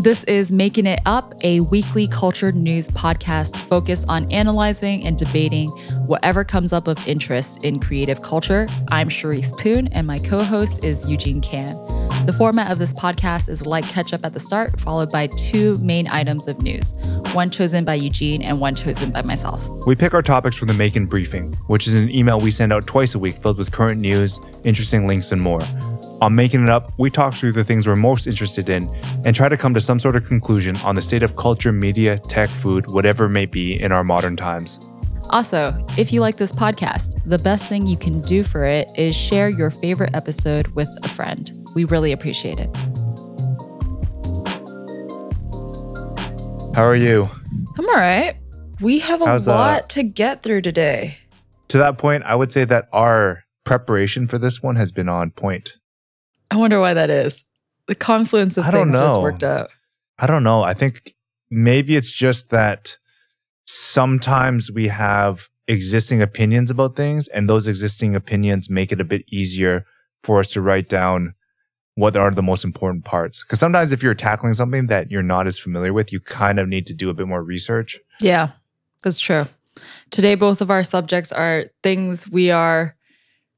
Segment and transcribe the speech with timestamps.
[0.00, 5.68] This is Making It Up, a weekly culture news podcast focused on analyzing and debating
[6.06, 8.68] whatever comes up of interest in creative culture.
[8.92, 11.66] I'm Cherise Poon, and my co host is Eugene Kan.
[12.26, 15.74] The format of this podcast is like catch up at the start, followed by two
[15.82, 16.94] main items of news
[17.34, 19.66] one chosen by Eugene and one chosen by myself.
[19.86, 22.86] We pick our topics from the MAEKAN Briefing, which is an email we send out
[22.86, 25.60] twice a week filled with current news, interesting links, and more.
[26.20, 28.82] On Making It Up, we talk through the things we're most interested in
[29.24, 32.18] and try to come to some sort of conclusion on the state of culture, media,
[32.18, 34.80] tech, food, whatever it may be in our modern times.
[35.30, 39.14] Also, if you like this podcast, the best thing you can do for it is
[39.14, 41.50] share your favorite episode with a friend.
[41.76, 42.76] We really appreciate it.
[46.74, 47.28] How are you?
[47.78, 48.34] I'm all right.
[48.80, 51.18] We have a How's, uh, lot to get through today.
[51.68, 55.30] To that point, I would say that our preparation for this one has been on
[55.30, 55.78] point.
[56.50, 57.44] I wonder why that is.
[57.86, 59.70] The confluence of I don't things just worked out.
[60.18, 60.62] I don't know.
[60.62, 61.14] I think
[61.50, 62.98] maybe it's just that
[63.66, 69.24] sometimes we have existing opinions about things, and those existing opinions make it a bit
[69.28, 69.84] easier
[70.22, 71.34] for us to write down
[71.94, 73.42] what are the most important parts.
[73.42, 76.68] Because sometimes if you're tackling something that you're not as familiar with, you kind of
[76.68, 77.98] need to do a bit more research.
[78.20, 78.52] Yeah,
[79.02, 79.46] that's true.
[80.10, 82.96] Today, both of our subjects are things we are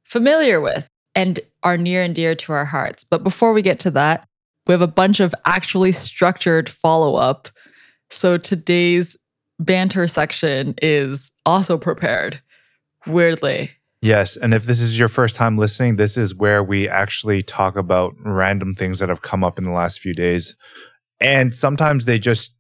[0.05, 0.89] familiar with
[1.21, 3.05] and are near and dear to our hearts.
[3.05, 4.27] But before we get to that,
[4.67, 7.49] we have a bunch of actually structured follow up.
[8.09, 9.19] So today's
[9.59, 12.41] banter section is also prepared,
[13.07, 13.71] weirdly.
[14.01, 14.39] Yes.
[14.39, 18.15] And if this is your first time listening, this is where we actually talk about
[18.25, 20.57] random things that have come up in the last few days.
[21.21, 22.57] And sometimes they just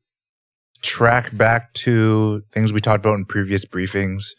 [0.82, 4.34] track back to things we talked about in previous briefings.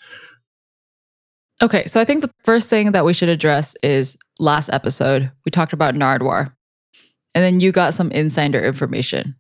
[1.62, 5.52] Okay, so I think the first thing that we should address is last episode, we
[5.52, 6.54] talked about Nardwuar.
[7.34, 9.36] And then you got some insider information.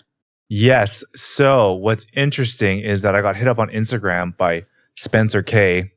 [0.47, 1.03] Yes.
[1.15, 4.65] So what's interesting is that I got hit up on Instagram by
[4.97, 5.91] Spencer K.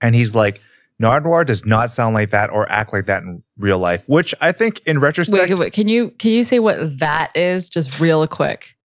[0.00, 0.60] And he's like,
[1.00, 4.52] Nardwuar does not sound like that or act like that in real life, which I
[4.52, 5.50] think in retrospect.
[5.50, 8.76] Wait, wait, can you can you say what that is just real quick?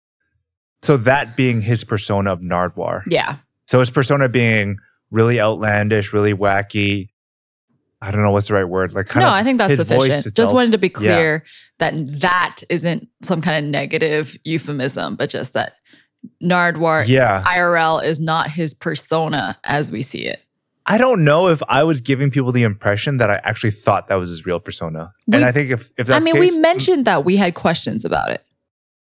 [0.83, 3.03] So that being his persona of Nardwuar.
[3.07, 3.37] Yeah.
[3.67, 4.79] So his persona being
[5.11, 7.09] really outlandish, really wacky.
[8.03, 8.95] I don't know what's the right word.
[8.95, 10.35] Like kind no, I think that's sufficient.
[10.35, 10.93] Just wanted to be Yeah.
[10.95, 11.45] clear
[11.79, 15.75] that that isn't some kind of negative euphemism, but just that
[16.43, 17.43] Nardwuar Yeah.
[17.47, 20.41] IRL is not his persona as we see it.
[20.87, 24.17] I don't know if I was giving people the impression that I actually thought that
[24.17, 25.13] was his real persona.
[25.27, 27.55] We- and I think if, if that's I mean, case, we mentioned that we had
[27.55, 28.43] questions about it.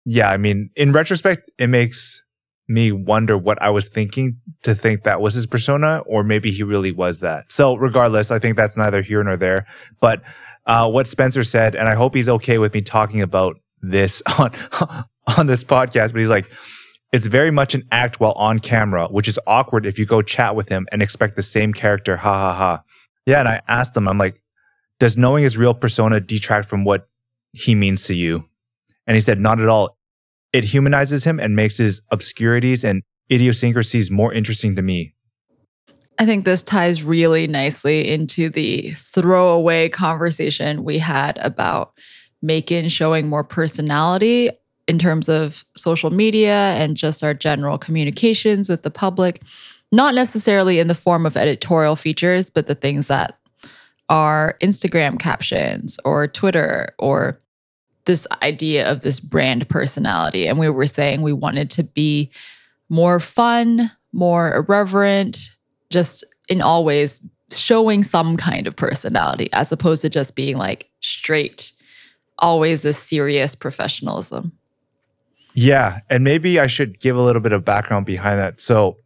[0.05, 2.21] yeah, I mean, in retrospect, it makes
[2.67, 6.63] me wonder what I was thinking to think that was his persona, or maybe he
[6.63, 7.51] really was that.
[7.51, 9.65] So, regardless, I think that's neither here nor there.
[9.99, 10.21] But
[10.65, 14.51] uh, what Spencer said, and I hope he's okay with me talking about this on
[15.37, 16.49] on this podcast, but he's like,
[17.11, 20.55] it's very much an act while on camera, which is awkward if you go chat
[20.55, 22.17] with him and expect the same character.
[22.17, 22.83] Ha ha ha.
[23.25, 24.41] Yeah, and I asked him, I'm like,
[24.99, 27.07] does knowing his real persona detract from what
[27.51, 28.45] he means to you?
[29.05, 29.97] And he said, not at all.
[30.53, 35.15] It humanizes him and makes his obscurities and idiosyncrasies more interesting to me.
[36.19, 41.93] I think this ties really nicely into the throwaway conversation we had about
[42.45, 44.51] MAEKAN showing more personality
[44.87, 49.41] in terms of social media and just our general communications with the public.
[49.91, 53.39] Not necessarily in the form of editorial features, but the things that
[54.09, 57.39] are Instagram captions or Twitter or
[58.05, 60.47] this idea of this brand personality.
[60.47, 62.31] And we were saying we wanted to be
[62.89, 65.49] more fun, more irreverent,
[65.89, 70.89] just in all ways showing some kind of personality as opposed to just being like
[71.01, 71.71] straight,
[72.39, 74.51] always this serious professionalism.
[75.53, 75.99] Yeah.
[76.09, 78.59] And maybe I should give a little bit of background behind that.
[78.59, 78.97] So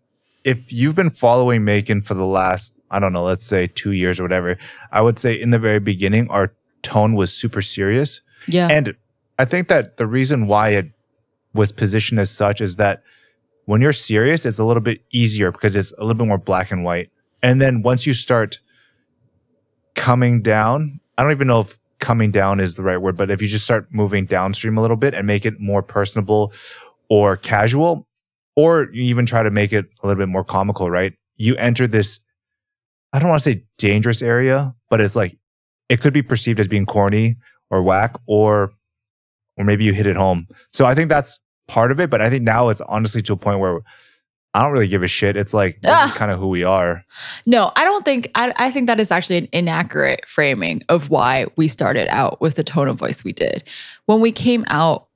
[0.43, 4.19] if you've been following MAEKAN for the last, I don't know, let's say two years
[4.19, 4.57] or whatever,
[4.91, 6.53] I would say in the very beginning, our
[6.83, 8.21] tone was super serious.
[8.47, 8.67] Yeah.
[8.67, 8.95] And
[9.39, 10.91] I think that the reason why it
[11.53, 13.03] was positioned as such is that
[13.65, 16.71] when you're serious, it's a little bit easier because it's a little bit more black
[16.71, 17.09] and white.
[17.43, 18.59] And then once you start
[19.95, 23.41] coming down, I don't even know if coming down is the right word, but if
[23.41, 26.53] you just start moving downstream a little bit and make it more personable
[27.09, 28.07] or casual,
[28.55, 31.13] or you even try to make it a little bit more comical, right?
[31.35, 32.19] You enter this,
[33.13, 35.37] I don't want to say dangerous area, but it's like
[35.89, 37.37] it could be perceived as being corny
[37.69, 38.71] or whack or
[39.57, 40.47] or maybe you hit it home.
[40.71, 43.37] So I think that's part of it, but I think now it's honestly to a
[43.37, 43.79] point where
[44.53, 45.35] I don't really give a shit.
[45.35, 46.11] It's like Ah.
[46.15, 47.03] kind of who we are.
[47.45, 51.45] No, I don't think, I, I think that is actually an inaccurate framing of why
[51.57, 53.63] we started out with the tone of voice we did.
[54.05, 55.07] When we came out,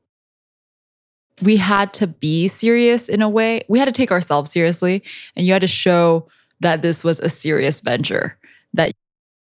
[1.42, 3.62] we had to be serious in a way.
[3.68, 5.04] We had to take ourselves seriously,
[5.36, 6.28] and you had to show
[6.60, 8.38] that this was a serious venture.
[8.74, 8.92] That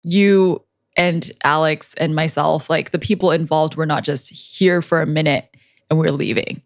[0.03, 0.63] you
[0.95, 5.47] and Alex and myself, like the people involved, were not just here for a minute
[5.89, 6.61] and we're leaving.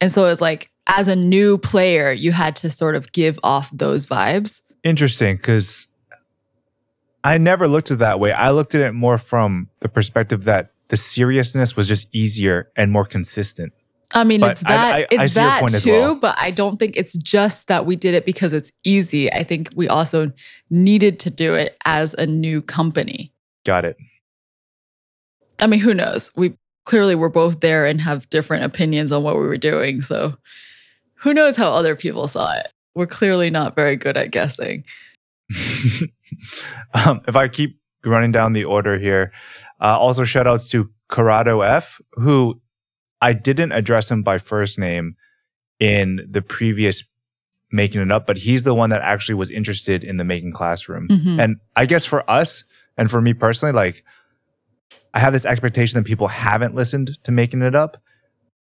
[0.00, 3.38] And so it was like, as a new player, you had to sort of give
[3.42, 4.60] off those vibes.
[4.82, 5.88] Interesting, because
[7.22, 8.32] I never looked at it that way.
[8.32, 12.92] I looked at it more from the perspective that the seriousness was just easier and
[12.92, 13.72] more consistent.
[14.12, 16.14] I mean, But it's that I- I it's your that too, well.
[16.16, 19.32] but I don't think it's just that we did it because it's easy.
[19.32, 20.30] I think we also
[20.70, 23.32] needed to do it as a new company.
[23.64, 23.96] Got it.
[25.58, 26.30] I mean, who knows?
[26.36, 30.02] We clearly were both there and have different opinions on what we were doing.
[30.02, 30.36] So
[31.14, 32.68] who knows how other people saw it?
[32.94, 34.84] We're clearly not very good at guessing.
[36.94, 39.32] um, if I keep running down the order here,
[39.80, 42.60] uh, also shout outs to Corrado F, who
[43.20, 45.16] I didn't address him by first name
[45.80, 47.02] in the previous
[47.72, 51.08] making it up, but he's the one that actually was interested in the making classroom.
[51.08, 51.42] Mhm.
[51.42, 52.62] And I guess for us
[52.96, 54.04] and for me personally, like
[55.12, 58.02] I have this expectation that people haven't listened to making it up.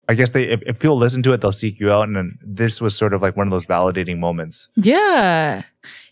[0.08, 2.06] I guess they if, if people listen to it, they'll seek you out.
[2.08, 4.68] And then this was sort of like one of those validating moments.
[4.76, 5.62] Yeah.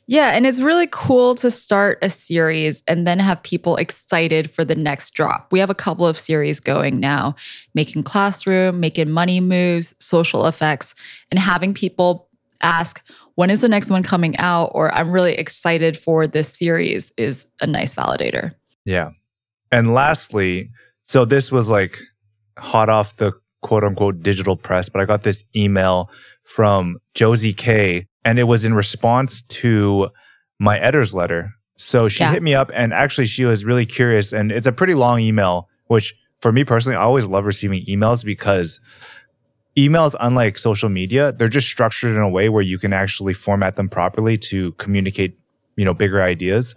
[0.06, 0.31] Yeah.
[0.31, 4.75] And it's really cool to start a series and then have people excited for the
[4.75, 5.48] next drop.
[5.52, 7.37] We have a couple of series going now
[7.75, 10.94] making classroom, making money moves, social effects,
[11.31, 12.28] and having people
[12.62, 13.03] ask,
[13.35, 14.70] when is the next one coming out?
[14.75, 18.55] Or I'm really excited for this series is a nice validator.
[18.85, 19.11] Yeah.
[19.70, 20.70] And lastly,
[21.03, 21.99] so this was like
[22.59, 23.32] hot off the
[23.62, 26.11] quote unquote digital press, but I got this email
[26.44, 30.11] from Josie K and it was in response to
[30.58, 31.53] my editor's letter.
[31.76, 32.32] So she Yeah.
[32.32, 35.69] hit me up and actually she was really curious and it's a pretty long email,
[35.87, 38.81] which for me personally, I always love receiving emails because
[39.76, 43.76] emails, unlike social media, they're just structured in a way where you can actually format
[43.76, 45.38] them properly to communicate,
[45.76, 46.74] you know, bigger ideas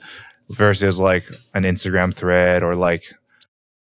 [0.50, 3.04] versus like an Instagram thread or like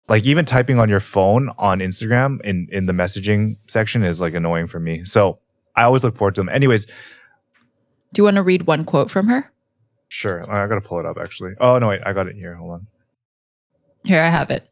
[0.08, 4.34] like even typing on your phone on Instagram in in the messaging section is like
[4.34, 5.04] annoying for me.
[5.06, 5.40] So
[5.76, 6.50] I always look forward to them.
[6.50, 9.52] Anyways, Do you want to read one quote from her?
[10.08, 10.50] sure.
[10.50, 11.54] I gotta pull it up actually.
[11.60, 12.56] Oh no, wait, I got it here.
[12.56, 12.88] Hold on.
[14.04, 14.70] Here, I have it.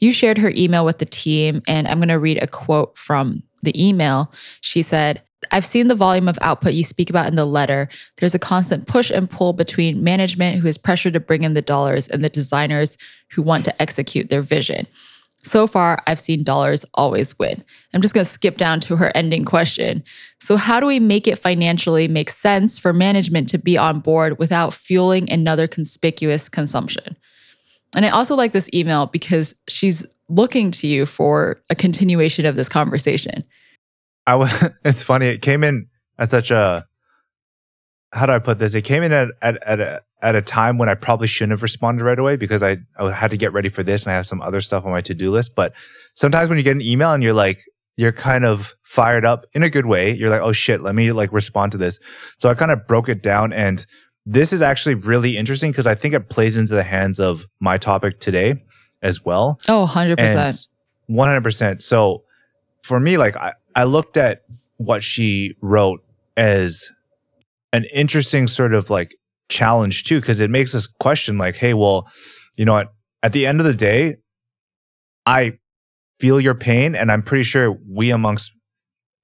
[0.00, 3.42] You shared her email with the team, and I'm going to read a quote from
[3.62, 4.32] the email.
[4.60, 7.88] She said, I've seen the volume of output you speak about in the letter.
[8.18, 11.62] There's a constant push and pull between management, who is pressured to bring in the
[11.62, 12.96] dollars, and the designers
[13.30, 14.86] who want to execute their vision.
[15.44, 17.64] So far, I've seen dollars always win.
[17.92, 20.04] I'm just going to skip down to her ending question.
[20.38, 24.38] So, how do we make it financially make sense for management to be on board
[24.38, 27.16] without fueling another conspicuous consumption?
[27.94, 32.56] And I also like this email because she's looking to you for a continuation of
[32.56, 33.44] this conversation.
[34.26, 34.50] I was.
[34.84, 35.26] It's funny.
[35.26, 36.86] It came in at such a.
[38.12, 38.74] How do I put this?
[38.74, 41.62] It came in at at at a, at a time when I probably shouldn't have
[41.62, 44.26] responded right away because I I had to get ready for this and I have
[44.26, 45.54] some other stuff on my to do list.
[45.54, 45.72] But
[46.14, 47.64] sometimes when you get an email and you're like
[47.96, 51.12] you're kind of fired up in a good way, you're like, oh shit, let me
[51.12, 52.00] like respond to this.
[52.38, 53.84] So I kind of broke it down and
[54.24, 57.78] this is actually really interesting because I think it plays into the hands of my
[57.78, 58.62] topic today
[59.02, 59.58] as well.
[59.68, 60.18] Oh, 100%.
[60.18, 60.66] And
[61.10, 61.82] 100%.
[61.82, 62.24] So
[62.82, 64.44] for me, like I, I looked at
[64.76, 66.04] what she wrote
[66.36, 66.88] as
[67.72, 69.16] an interesting sort of like
[69.48, 72.08] challenge too, because it makes us question like, hey, well,
[72.56, 72.92] you know what?
[73.22, 74.16] At the end of the day,
[75.26, 75.58] I
[76.18, 78.52] feel your pain and I'm pretty sure we amongst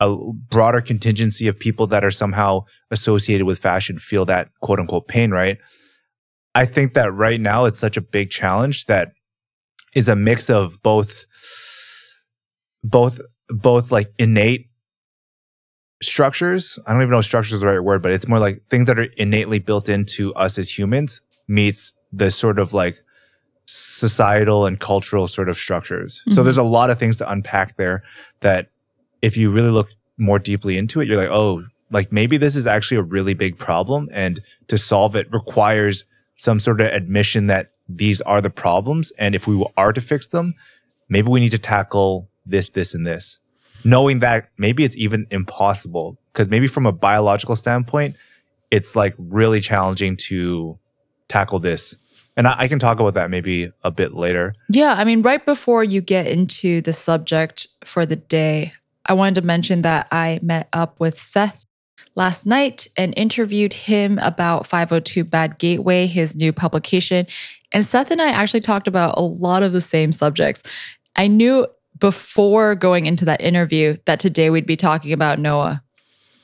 [0.00, 0.16] a
[0.50, 5.30] broader contingency of people that are somehow associated with fashion feel that quote unquote pain,
[5.30, 5.58] right?
[6.54, 9.12] I think that right now it's such a big challenge that
[9.94, 11.24] is a mix of both
[12.84, 14.68] both both like innate
[16.02, 16.78] structures.
[16.86, 18.86] I don't even know if structure is the right word, but it's more like things
[18.86, 23.00] that are innately built into us as humans meets the sort of like
[23.66, 26.22] societal and cultural sort of structures.
[26.28, 26.44] So Mhm.
[26.44, 28.02] there's a lot of things to unpack there
[28.40, 28.70] that
[29.22, 32.66] if you really look more deeply into it, you're like, oh, like maybe this is
[32.66, 34.08] actually a really big problem.
[34.12, 39.12] And to solve it requires some sort of admission that these are the problems.
[39.18, 40.54] And if we are to fix them,
[41.08, 43.38] maybe we need to tackle this, this, and this.
[43.84, 48.16] Knowing that maybe it's even impossible because maybe from a biological standpoint,
[48.70, 50.78] it's like really challenging to
[51.28, 51.96] tackle this.
[52.36, 54.54] And I, I can talk about that maybe a bit later.
[54.68, 58.72] Yeah, I mean, right before you get into the subject for the day,
[59.08, 61.64] I wanted to mention that I met up with Seth
[62.14, 67.26] last night and interviewed him about 502 Bad Gateway, his new publication.
[67.72, 70.62] And Seth and I actually talked about a lot of the same subjects.
[71.16, 71.66] I knew
[71.98, 75.82] before going into that interview that today we'd be talking about Noah.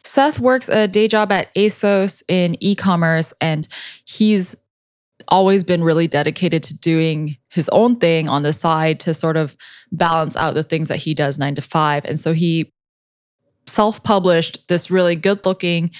[0.04, 3.66] Seth works a day job at ASOS in e commerce, and
[4.04, 4.56] he's
[5.28, 9.56] always been really dedicated to doing his own thing on the side to sort of
[9.92, 12.04] balance out the things that he does nine to five.
[12.04, 12.73] And so he
[13.66, 15.90] self published this really good looking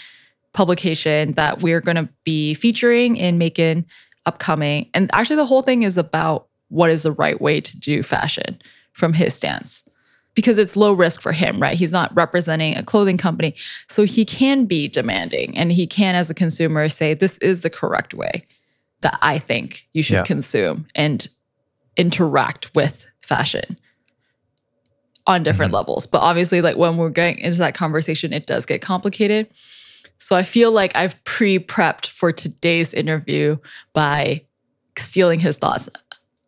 [0.53, 3.85] publication that we're going to be featuring in MAEKAN
[4.27, 4.89] upcoming.
[4.95, 8.61] And actually, the whole thing is about what is the right way to do fashion
[8.93, 9.85] from his stance
[10.35, 11.77] because it's low risk for him, right?
[11.77, 13.55] He's not representing a clothing company.
[13.89, 17.71] So he can be demanding and he can, as a consumer, say, this is the
[17.71, 18.45] correct way
[19.05, 20.23] that I think you should Yeah.
[20.25, 21.29] consume and
[21.97, 23.79] interact with fashion
[25.27, 25.77] on different Mhm.
[25.77, 26.07] levels.
[26.07, 29.49] But obviously, like when we're going into that conversation, it does get complicated.
[30.19, 33.57] So I feel like I've pre prepped for today's interview
[33.93, 34.43] by
[34.99, 35.89] stealing his thoughts.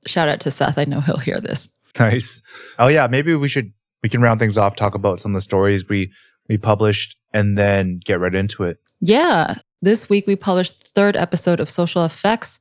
[0.07, 0.79] Shout out to Seth.
[0.79, 1.71] I know he'll hear this.
[1.99, 2.41] Nice.
[2.79, 3.73] Oh yeah, maybe we should
[4.03, 6.11] we can round things off, talk about some of the stories we
[6.49, 8.79] we published, and then get right into it.
[9.01, 9.57] Yeah.
[9.83, 12.61] This week we published the third episode of Social Effects,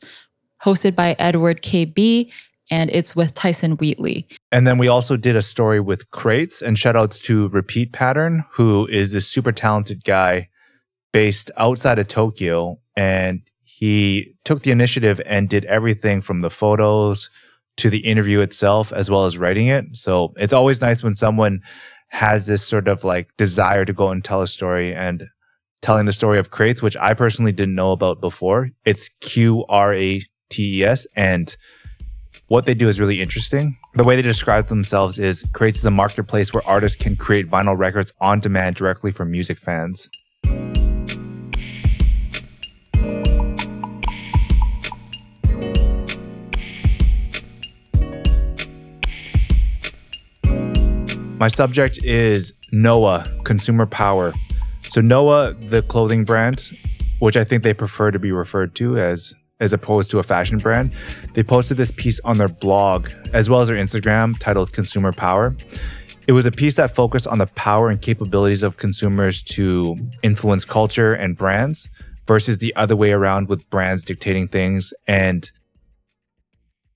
[0.62, 2.30] hosted by Edward KB,
[2.70, 4.28] and it's with Tyson Wheatley.
[4.52, 8.44] And then we also did a story with Qrates, and shout outs to Repeat Pattern,
[8.52, 10.50] who is this super talented guy
[11.14, 12.80] based outside of Tokyo.
[12.98, 17.30] And he took the initiative and did everything from the photos
[17.78, 19.96] to the interview itself, as well as writing it.
[19.96, 21.62] So it's always nice when someone
[22.10, 25.30] has this sort of like desire to go and tell a story and
[25.82, 28.72] telling the story of Qrates, which I personally didn't know about before.
[28.86, 31.06] It's Q R A T E S.
[31.16, 31.56] And
[32.48, 33.78] what they do is really interesting.
[33.96, 37.78] The way they describe themselves is Qrates is a marketplace where artists can create vinyl
[37.78, 40.10] records on demand directly from music fans.
[51.38, 54.34] My subject is Noah, consumer power.
[54.96, 56.70] So Noah, the clothing brand,
[57.20, 60.58] which I think they prefer to be referred to as as opposed to a fashion
[60.58, 60.98] brand,
[61.34, 65.54] they posted this piece on their blog as well as their Instagram titled Consumer Power.
[66.30, 70.64] It was a piece that focused on the power and capabilities of consumers to influence
[70.64, 71.90] culture and brands
[72.26, 74.94] versus the other way around with brands dictating things.
[75.08, 75.52] And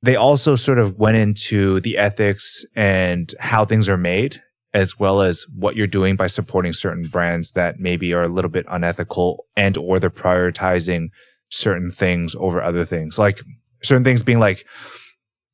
[0.01, 4.41] they also sort of went into the ethics and how things are made,
[4.73, 8.51] as well as what you're doing by supporting certain brands that maybe are a little
[8.51, 11.07] bit unethical and or they're prioritizing
[11.49, 13.41] certain things over other things, like
[13.81, 14.65] certain things being like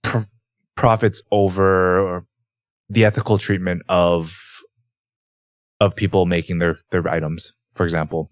[0.03, 0.19] pr-
[0.75, 2.25] profits over
[2.89, 4.37] the ethical treatment of
[5.79, 8.29] of people making their their items, for example.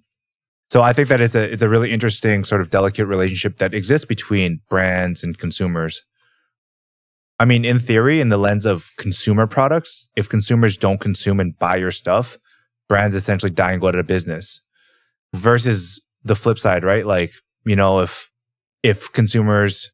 [0.70, 3.74] So I think that it's a it's a really interesting sort of delicate relationship that
[3.74, 6.02] exists between brands and consumers.
[7.40, 11.58] I mean, in theory, in the lens of consumer products, if consumers don't consume and
[11.58, 12.38] buy your stuff,
[12.88, 14.62] brands essentially die and go out of business.
[15.34, 17.06] Versus the flip side, right?
[17.06, 17.32] Like,
[17.66, 18.30] you know, if
[18.84, 19.92] if consumers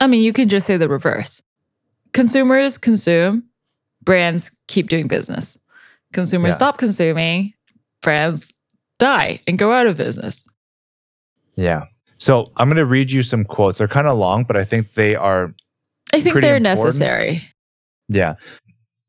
[0.00, 1.42] I mean, you can just say the reverse.
[2.12, 3.44] Consumers consume,
[4.02, 5.56] brands keep doing business.
[6.12, 6.56] Consumers Yeah.
[6.56, 7.54] stop consuming,
[8.02, 8.52] brands
[8.98, 10.46] die and go out of business.
[11.56, 11.84] Yeah.
[12.18, 13.78] So I'm going to read you some quotes.
[13.78, 15.54] They're kind of long, but I think they are,
[16.16, 16.84] I think they're important.
[16.84, 17.42] necessary.
[18.08, 18.34] yeah.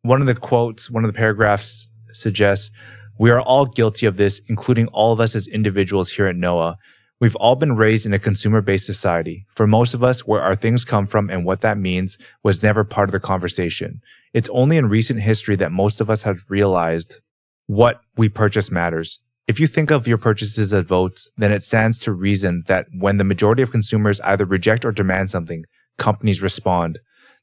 [0.02, 2.72] One of the quotes, one of the paragraphs suggests,
[3.20, 6.78] we are all guilty of this, including all of us as individuals here at Noah.
[7.20, 9.46] We've all been raised in a consumer based society.
[9.50, 12.84] For most of us, where our things come from and what that means was never
[12.84, 14.02] part of the conversation.
[14.34, 17.18] It's only in recent history that most of us have realized
[17.66, 19.20] what we purchase matters.
[19.48, 23.18] If you think of your purchases as votes, then it stands to reason that when
[23.18, 25.66] the majority of consumers either reject or demand something,
[25.98, 27.00] companies respond.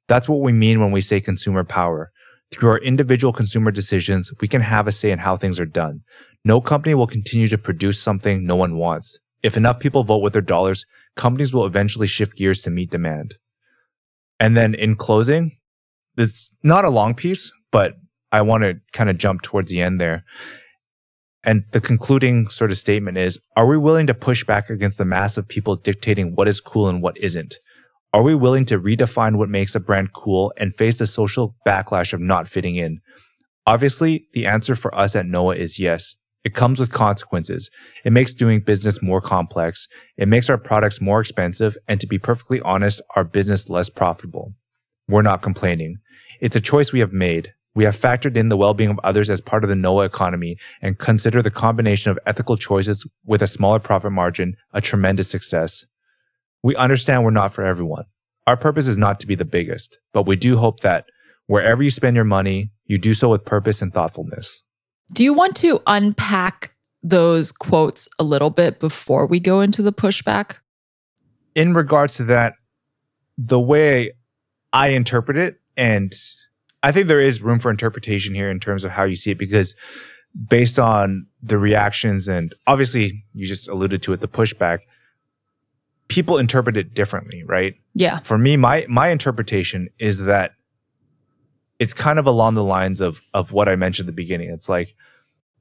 [0.09, 2.11] That's what we mean when we say consumer power.
[2.53, 6.03] Through our individual consumer decisions, we can have a say in how things are done.
[6.45, 9.19] No company will continue to produce something no one wants.
[9.43, 10.85] If enough people vote with their dollars,
[11.17, 13.37] companies will eventually shift gears to meet demand.
[14.39, 15.59] And then in closing,
[16.17, 17.95] it's not a long piece, but
[18.31, 20.25] I want to kind of jump towards the end there.
[21.45, 25.05] And the concluding sort of statement is Are we willing to push back against the
[25.05, 27.57] mass of people dictating what is cool and what isn't?
[28.15, 32.13] Are we willing to redefine what makes a brand cool and face the social backlash
[32.13, 33.01] of not fitting in?
[33.67, 36.15] Obviously, the answer for us at Noah is yes.
[36.45, 37.71] It comes with consequences.
[38.05, 39.89] It makes doing business more complex.
[40.17, 41.77] It makes our products more expensive.
[41.89, 44.55] And to be perfectly honest, our business less profitable.
[45.09, 45.97] We're not complaining.
[46.41, 47.53] It's a choice we have made.
[47.75, 51.01] We have factored in the well-being of others as part of the Noah economy and
[51.01, 55.85] consider the combination of ethical choices with a smaller profit margin a tremendous success.
[56.65, 58.07] We understand we're not for everyone.
[58.49, 61.05] Our purpose is not to be the biggest, but we do hope that
[61.47, 64.63] Wherever you spend your money, you do so with purpose and thoughtfulness.
[65.13, 69.93] Do you want to unpack those quotes a little bit before we go into the
[69.93, 70.57] pushback?
[71.55, 72.55] In regards to that,
[73.37, 74.13] the way
[74.73, 76.13] I interpret it, and
[76.83, 79.39] I think there is room for interpretation here in terms of how you see it,
[79.39, 79.75] because
[80.49, 84.79] based on the reactions, and obviously you just alluded to it, the pushback,
[86.09, 87.75] people interpret it differently, right?
[87.95, 88.21] Yeah.
[88.21, 90.53] For me, my my interpretation is that
[91.79, 94.51] it's kind of along the lines of of what I mentioned at the beginning.
[94.51, 94.95] It's like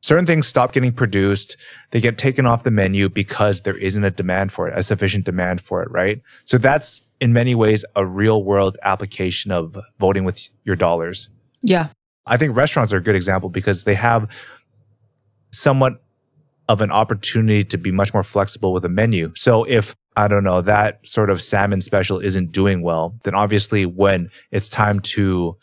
[0.01, 1.55] certain things stop getting produced,
[1.91, 5.23] they get taken off the menu because there isn't a demand for it, a sufficient
[5.23, 6.21] demand for it, right?
[6.43, 11.29] So that's in many ways a real world application of voting with your dollars.
[11.61, 11.87] Yeah.
[12.25, 14.29] I think restaurants are a good example because they have
[15.51, 16.03] somewhat
[16.67, 19.31] of an opportunity to be much more flexible with a menu.
[19.35, 23.85] So if I don't know, that sort of salmon special isn't doing well, then obviously
[23.85, 25.57] when it's time to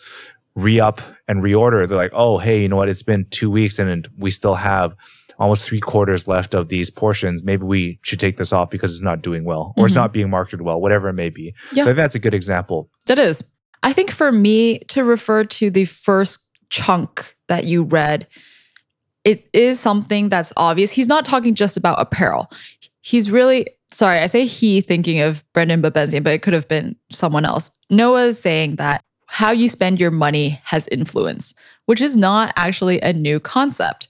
[0.57, 2.89] re-up and reorder, they're like, oh, hey, you know what?
[2.89, 4.95] It's been two weeks and we still have
[5.39, 7.43] almost three quarters left of these portions.
[7.43, 9.97] Maybe we should take this off because it's not doing well or it's Mhm.
[9.99, 11.55] not being marketed well, whatever it may be.
[11.73, 11.85] Yeah.
[11.85, 12.91] So that's a good example.
[13.07, 13.43] That is.
[13.83, 18.27] I think for me to refer to the first chunk that you read,
[19.25, 20.91] it is something that's obvious.
[20.93, 22.51] He's not talking just about apparel.
[23.01, 26.97] He's really sorry, I say he thinking of Brendan Babenzian, but it could have been
[27.11, 27.71] someone else.
[27.91, 31.55] Noah's saying that how you spend your money has influence,
[31.87, 34.09] which is not actually a new concept.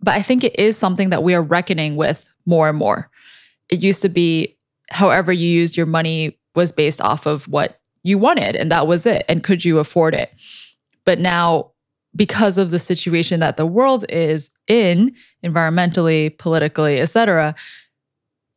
[0.00, 3.10] But I think it is something that we are reckoning with more and more.
[3.70, 4.56] It used to be
[4.90, 9.06] however you used your money was based off of what you wanted and that was
[9.06, 10.32] it and could you afford it
[11.04, 11.70] but now
[12.14, 15.14] because of the situation that the world is in
[15.44, 17.54] environmentally politically etc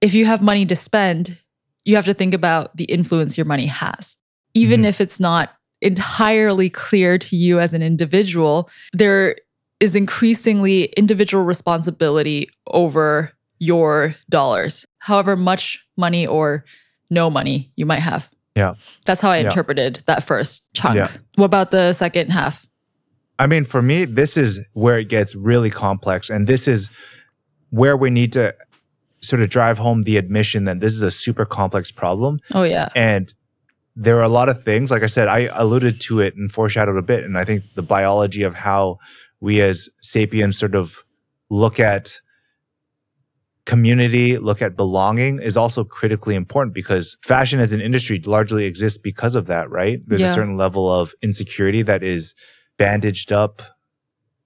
[0.02, 1.38] if you have money to spend
[1.86, 4.16] you have to think about the influence your money has
[4.54, 4.86] even Mhm.
[4.86, 9.36] if it's not entirely clear to you as an individual there
[9.80, 16.64] is increasingly individual responsibility over your dollars however much money or
[17.10, 18.74] no money you might have Yeah.
[19.06, 19.46] that's how I Yeah.
[19.46, 20.96] interpreted that first chunk.
[20.96, 21.10] Yeah.
[21.36, 22.66] What about the second half?
[23.38, 26.28] I mean, for me, this is where it gets really complex.
[26.32, 26.90] And this is
[27.70, 28.56] where we need to
[29.22, 32.40] sort of drive home the admission that this is a super complex problem.
[32.54, 32.90] Oh yeah.
[32.96, 33.34] And
[33.96, 36.98] there are a lot of things, like I said, I alluded to it and foreshadowed
[36.98, 37.24] a bit.
[37.24, 39.00] And I think the biology of how
[39.40, 41.04] we as sapiens sort of
[41.50, 42.22] look at
[43.66, 48.98] community, look at belonging is also critically important because fashion as an industry largely exists
[48.98, 50.00] because of that, right?
[50.08, 50.32] There's Yeah.
[50.32, 52.34] a certain level of insecurity that is
[52.78, 53.62] bandaged up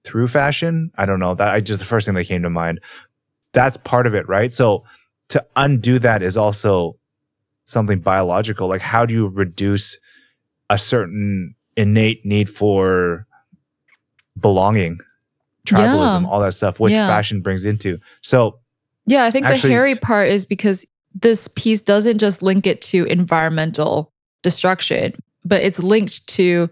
[0.04, 0.90] through fashion.
[0.98, 1.34] I don't know.
[1.36, 2.80] That I just the first thing that came to mind.
[3.52, 4.52] That's part of it, right?
[4.52, 4.84] So
[5.28, 6.96] to undo that is also
[7.64, 8.68] something biological.
[8.68, 9.98] Like how do you reduce
[10.70, 13.26] a certain innate need for
[14.40, 14.98] belonging,
[15.66, 16.28] tribalism, Yeah.
[16.28, 17.06] all that stuff, which Yeah.
[17.06, 17.98] fashion brings into.
[18.22, 18.58] So
[19.04, 22.80] Yeah, I think Actually- the hairy part is because this piece doesn't just link it
[22.82, 24.12] to environmental
[24.42, 25.12] destruction,
[25.44, 26.70] but it's linked to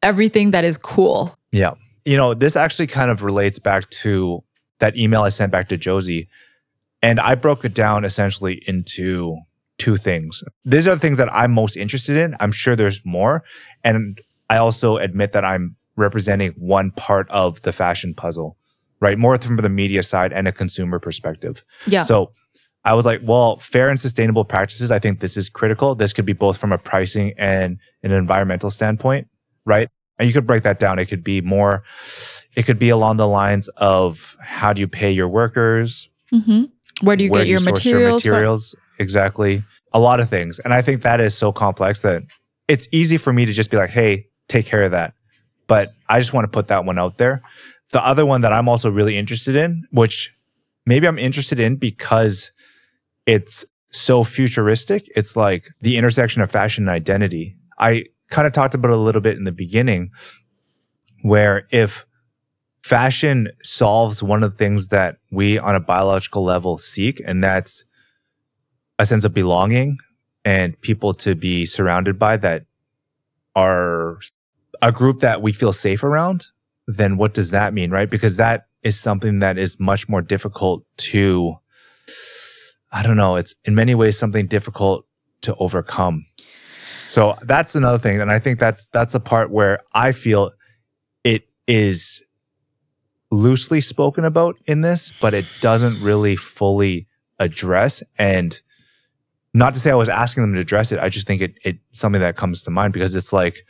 [0.00, 1.36] everything that is cool.
[1.50, 1.72] Yeah.
[2.04, 4.44] You know, this actually kind of relates back to
[4.80, 6.28] that email I sent back to Josie.
[7.02, 9.38] And I broke it down essentially into
[9.78, 10.42] two things.
[10.66, 12.36] These are the things that I'm most interested in.
[12.40, 13.42] I'm sure there's more.
[13.82, 18.58] And I also admit that I'm representing one part of the fashion puzzle,
[19.00, 19.16] right?
[19.16, 21.64] More from the media side and a consumer perspective.
[21.86, 22.02] Yeah.
[22.02, 22.32] So
[22.84, 25.94] I was like, well, fair and sustainable practices, I think this is critical.
[25.94, 29.28] This could be both from a pricing and an environmental standpoint,
[29.64, 29.88] right?
[30.18, 30.98] And you could break that down.
[30.98, 31.82] It could be more,
[32.56, 36.08] it could be along the lines of how do you pay your workers?
[36.30, 36.64] hmm
[37.02, 38.22] Where do you Where get your source materials?
[38.22, 38.30] from?
[38.30, 38.74] materials?
[38.98, 39.62] Exactly.
[39.92, 40.58] A lot of things.
[40.60, 42.22] And I think that is so complex that
[42.68, 45.14] it's easy for me to just be like, hey, take care of that.
[45.66, 47.42] But I just want to put that one out there.
[47.92, 50.32] The other one that I'm also really interested in, which
[50.86, 52.52] maybe I'm interested in because
[53.26, 55.08] it's so futuristic.
[55.16, 57.56] It's like the intersection of fashion and identity.
[57.78, 60.10] I kind of talked about it a little bit in the beginning,
[61.22, 62.06] where if
[62.82, 67.84] fashion solves one of the things that we on a biological level seek, and that's
[68.98, 69.98] a sense of belonging
[70.44, 72.64] and people to be surrounded by that
[73.54, 74.20] are
[74.82, 76.46] a group that we feel safe around,
[76.86, 78.08] then what does that mean, right?
[78.08, 81.56] Because that is something that is much more difficult to,
[82.92, 85.06] I don't know, it's in many ways something difficult
[85.42, 86.26] to overcome.
[87.08, 88.20] So that's another thing.
[88.20, 90.52] And I think that's, that's a part where I feel
[91.24, 92.22] it is
[93.30, 97.06] loosely spoken about in this, but it doesn't really fully
[97.38, 98.02] address.
[98.18, 98.60] And
[99.54, 100.98] not to say I was asking them to address it.
[100.98, 103.66] I just think it, it's something that comes to mind because it's like,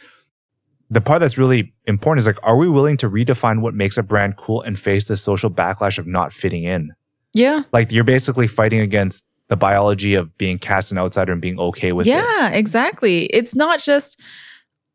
[0.92, 4.02] the part that's really important is like, are we willing to redefine what makes a
[4.02, 6.92] brand cool and face the social backlash of not fitting in?
[7.32, 7.62] Yeah.
[7.72, 11.92] Like you're basically fighting against the biology of being cast an outsider and being okay
[11.92, 12.10] with it.
[12.10, 13.26] Yeah, exactly.
[13.26, 14.20] It's not just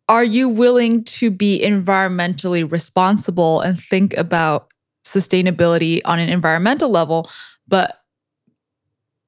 [0.07, 4.71] are you willing to be environmentally responsible and think about
[5.05, 7.29] sustainability on an environmental level,
[7.67, 8.01] but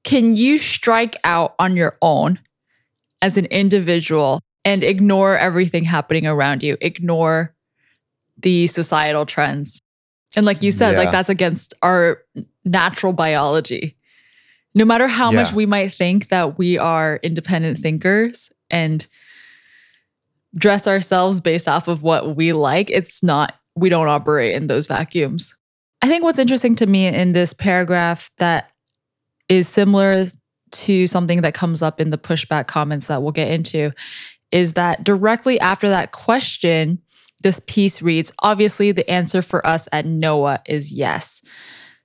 [0.03, 2.39] can you strike out on your own
[3.21, 6.77] as an individual and ignore everything happening around you?
[6.81, 7.53] Ignore
[8.37, 9.81] the societal trends.
[10.35, 10.99] And like you said, Yeah.
[10.99, 12.19] like that's against our
[12.63, 13.95] natural biology.
[14.75, 19.07] No matter how much we might think that we are independent thinkers and
[20.57, 24.85] dress ourselves based off of what we like, it's not, we don't operate in those
[24.87, 25.55] vacuums.
[26.01, 28.71] I think what's interesting to me in this paragraph that
[29.49, 30.27] is similar
[30.71, 33.91] to something that comes up in the pushback comments that we'll get into
[34.51, 36.99] is that directly after that question,
[37.41, 41.41] this piece reads obviously, the answer for us at Noah is yes.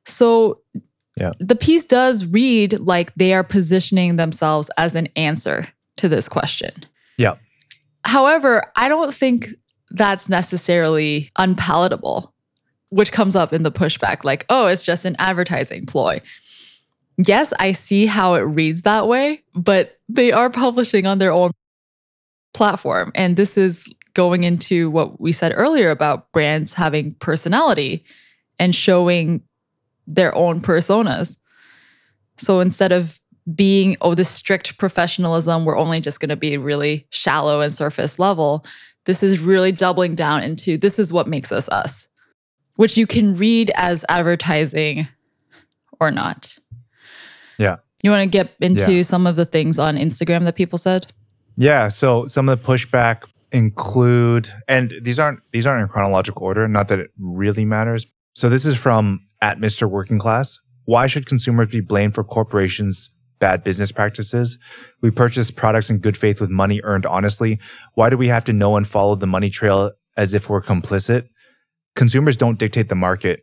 [0.05, 0.61] So
[1.17, 1.33] Yeah.
[1.39, 6.73] the piece does read like they are positioning themselves as an answer to this question.
[7.19, 7.35] Yeah.
[8.05, 9.55] However, I don't think
[9.91, 12.33] that's necessarily unpalatable,
[12.89, 16.21] which comes up in the pushback like, oh, it's just an advertising ploy.
[17.19, 21.51] Yes, I see how it reads that way, but they are publishing on their own
[22.55, 23.13] platform.
[23.15, 28.05] And this is going into what we said earlier about brands having personality
[28.59, 29.43] and showing
[30.07, 31.37] their own personas.
[32.37, 33.21] So instead of
[33.55, 38.19] being, oh, this strict professionalism, we're only just going to be really shallow and surface
[38.19, 38.65] level,
[39.05, 42.07] this is really doubling down into this is what makes us us,
[42.77, 45.09] which you can read as advertising
[45.99, 46.57] or not.
[47.59, 47.77] Yeah.
[48.03, 49.03] You want to get into Yeah.
[49.03, 51.07] some of the things on Instagram that people said?
[51.57, 51.89] Yeah.
[51.89, 56.67] So some of the pushback include, and these aren't these aren't in chronological order.
[56.69, 58.07] Not that it really matters.
[58.35, 59.89] So this is from at Mr.
[59.91, 60.59] Working Class.
[60.85, 63.11] Why should consumers be blamed for corporations'
[63.43, 64.57] bad business practices?
[65.01, 67.59] We purchase products in good faith with money earned honestly.
[67.95, 71.27] Why do we have to know and follow the money trail as if we're complicit?
[71.97, 73.41] Consumers don't dictate the market.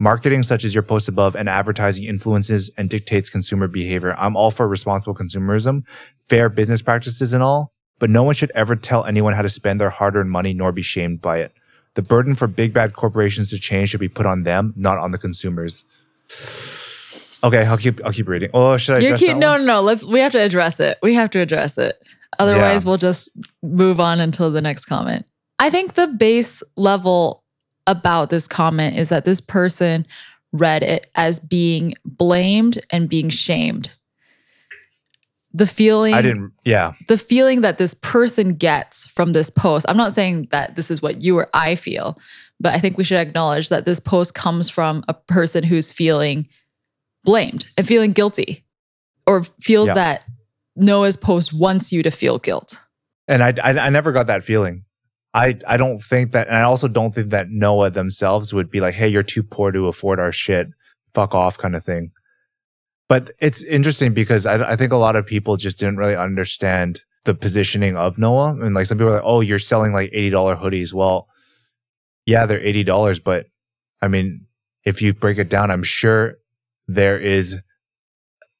[0.00, 4.16] Marketing, such as your post above, and advertising influences and dictates consumer behavior.
[4.18, 5.82] I'm all for responsible consumerism,
[6.28, 9.80] fair business practices, and all, but no one should ever tell anyone how to spend
[9.80, 11.52] their hard earned money nor be shamed by it.
[11.94, 15.12] The burden for big bad corporations to change should be put on them, not on
[15.12, 15.84] the consumers.
[17.46, 18.50] Okay, I'll keep I'll keep reading.
[18.52, 18.98] Oh, should I?
[18.98, 19.34] You're cute.
[19.34, 19.80] that No, no, no.
[19.80, 20.02] Let's.
[20.02, 20.98] We have to address it.
[21.02, 21.96] We have to address it.
[22.38, 23.30] Otherwise, we'll just
[23.62, 25.24] move on until the next comment.
[25.58, 27.44] I think the base level
[27.86, 30.06] about this comment is that this person
[30.52, 33.94] read it as being blamed and being shamed.
[35.54, 36.52] The feeling I didn't.
[36.64, 39.86] Yeah, the feeling that this person gets from this post.
[39.88, 42.18] I'm not saying that this is what you or I feel,
[42.60, 46.48] but I think we should acknowledge that this post comes from a person who's feeling
[47.26, 48.64] blamed and feeling guilty
[49.26, 49.94] or feels Yeah.
[49.94, 50.24] that
[50.76, 52.80] Noah's post wants you to feel guilt.
[53.28, 54.84] and I, I I never got that feeling.
[55.34, 58.80] I I don't think that, and I also don't think that Noah themselves would be
[58.80, 60.68] like, "Hey, you're too poor to afford our shit.
[61.12, 62.12] Fuck off," kind of thing.
[63.08, 67.02] But it's interesting because I, I think a lot of people just didn't really understand
[67.24, 70.30] the positioning of Noah, and like some people are like, "Oh, you're selling like eighty
[70.30, 71.28] dollar hoodies." Well,
[72.26, 73.46] yeah, they're eighty dollars, but
[74.00, 74.46] I mean,
[74.84, 76.36] if you break it down, I'm sure
[76.88, 77.56] there is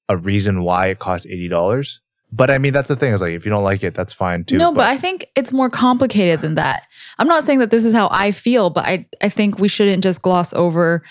[0.08, 2.00] a reason why it costs eighty dollars.
[2.32, 4.44] But I mean, that's the thing is like, if you don't like it, that's fine
[4.44, 4.58] too.
[4.58, 6.82] no, but, I think it's more complicated than that.
[7.18, 10.02] I'm not saying that this is how I feel, but I, I think we shouldn't
[10.02, 11.02] just gloss over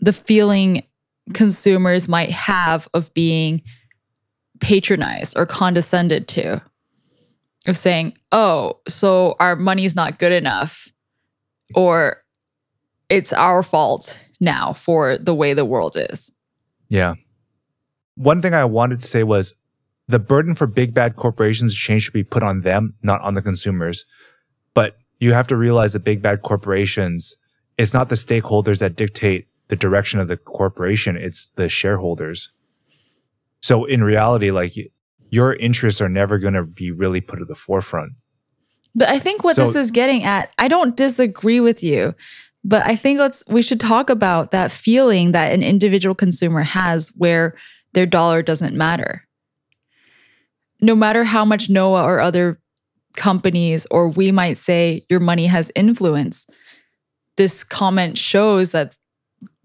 [0.00, 0.82] the feeling
[1.32, 3.62] consumers might have of being
[4.60, 6.60] patronized or condescended to,
[7.66, 10.88] of saying, oh, so our money's not good enough,
[11.74, 12.18] or
[13.08, 16.30] it's our fault now for the way the world is.
[16.88, 17.14] Yeah.
[18.16, 19.54] One thing I wanted to say was
[20.06, 23.34] the burden for big bad corporations to change should be put on them, not on
[23.34, 24.04] the consumers.
[24.74, 27.36] But you have to realize that big bad corporations,
[27.78, 32.50] it's not the stakeholders that dictate the direction of the corporation, it's the shareholders.
[33.62, 34.74] So in reality, like
[35.30, 38.12] your interests are never going to be really put at the forefront.
[38.94, 42.14] But I think what So- this is getting at, I don't disagree with you,
[42.64, 47.10] but I think let's we should talk about that feeling that an individual consumer has
[47.16, 47.54] where
[47.92, 49.26] their dollar doesn't matter.
[50.80, 52.58] No matter how much Noah or other
[53.16, 56.46] companies or we might say your money has influence,
[57.36, 58.96] this comment shows that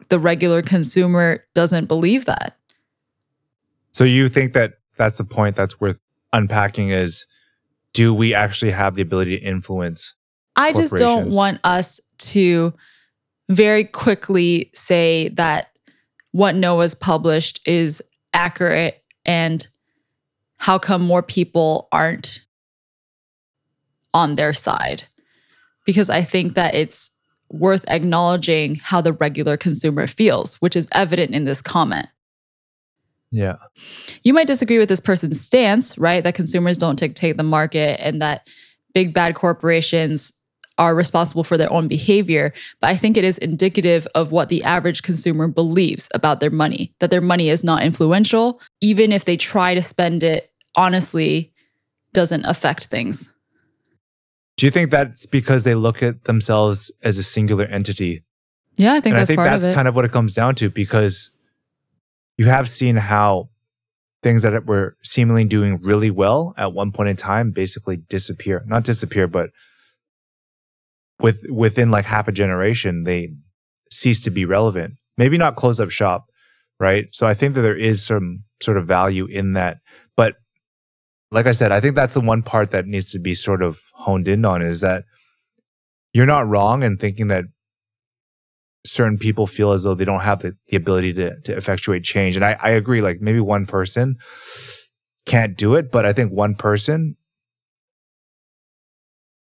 [0.10, 2.58] the regular consumer doesn't believe that.
[3.92, 6.02] So you think that that's the point that's worth
[6.34, 7.26] unpacking is
[7.94, 10.16] do we actually have the ability to influence?
[10.56, 12.74] I just don't want us to
[13.50, 15.78] very quickly say that
[16.32, 18.02] what Noah's published is
[18.34, 19.66] accurate and
[20.58, 22.42] how come more people aren't
[24.14, 25.04] on their side.
[25.86, 27.10] Because I think that it's
[27.50, 32.08] worth acknowledging how the regular consumer feels, which is evident in this comment.
[33.32, 33.56] Yeah.
[34.24, 36.24] You might disagree with this person's stance, right?
[36.24, 38.48] That consumers don't dictate the market and that
[38.94, 40.39] big bad corporations
[40.80, 42.54] are responsible for their own behavior.
[42.80, 46.96] But I think it is indicative of what the average consumer believes about their money,
[47.00, 51.52] that their money is not influential, even if they try to spend it honestly,
[52.14, 53.34] doesn't affect things.
[54.58, 58.24] Do you think that's because they look at themselves as a singular entity?
[58.78, 59.76] Yeah, I think and that's I think part that's of it.
[59.76, 61.32] kind of what it comes down to because
[62.38, 63.50] you have seen how
[64.24, 68.64] things that were seemingly doing really well at one point in time basically disappear.
[68.66, 69.50] Not disappear, but
[71.20, 73.30] with within like half a generation, they
[73.92, 74.96] cease to be relevant.
[75.18, 76.26] Maybe not close up shop,
[76.80, 77.08] right?
[77.14, 79.78] So I think that there is some sort of value in that.
[80.16, 80.36] But
[81.32, 83.80] like I said, I think that's the one part that needs to be sort of
[83.94, 85.04] honed in on is that
[86.14, 87.46] you're not wrong in thinking that
[88.86, 92.36] certain people feel as though they don't have the, the ability to, to effectuate change.
[92.36, 94.16] And I, I agree, like maybe one person
[95.26, 97.16] can't do it, but I think one person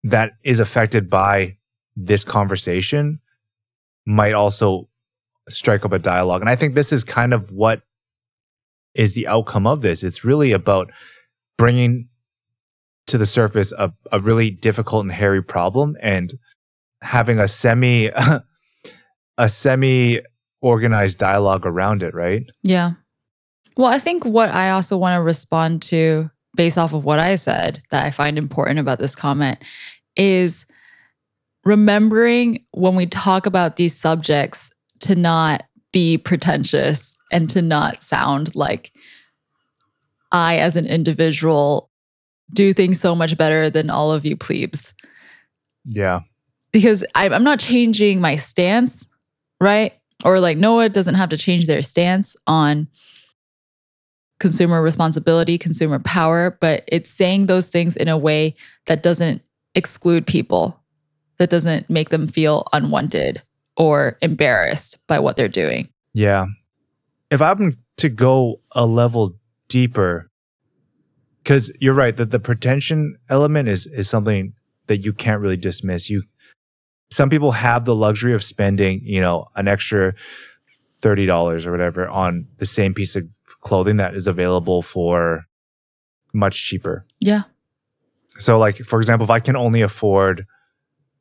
[0.05, 1.57] that is affected by
[1.97, 3.21] this conversation
[4.07, 4.89] might also
[5.49, 6.41] strike up a dialogue.
[6.41, 7.83] And I think this is kind of what
[8.95, 10.03] is the outcome of this.
[10.03, 10.91] It's really about
[11.59, 12.09] bringing
[13.07, 16.33] to the surface a, a really difficult and hairy problem and
[17.03, 18.11] having a semi
[19.39, 20.21] a semi
[20.61, 22.45] organized dialogue around it, right?
[22.63, 22.93] Yeah.
[23.77, 27.37] Well, I think what I also want to respond to based off of what I
[27.37, 29.59] said that I find important about this comment
[30.17, 30.67] is
[31.65, 38.55] remembering when we talk about these subjects to not be pretentious and to not sound
[38.55, 38.93] like
[40.33, 41.91] I, as an individual,
[42.53, 44.93] do things so much better than all of you plebes.
[45.85, 46.21] Yeah.
[46.73, 49.05] Because I'm not changing my stance,
[49.61, 49.93] right?
[50.25, 52.89] Or like Noah doesn't have to change their stance on
[54.41, 59.43] consumer responsibility, consumer power, but it's saying those things in a way that doesn't
[59.75, 60.81] exclude people,
[61.39, 63.43] that doesn't make them feel unwanted
[63.77, 65.89] or embarrassed by what they're doing.
[66.13, 66.47] Yeah.
[67.31, 69.37] If I'm to go a level
[69.69, 70.31] deeper,
[71.43, 74.55] because you're right that the pretension element is is something
[74.87, 76.11] that you can't really dismiss.
[76.11, 76.25] You
[77.11, 80.15] some people have the luxury of spending, you know, an extra
[81.01, 85.47] thirty dollars or whatever on the same piece of clothing that is available for
[86.33, 87.05] much cheaper.
[87.19, 87.43] Yeah.
[88.39, 90.47] So, like for example, if I can only afford,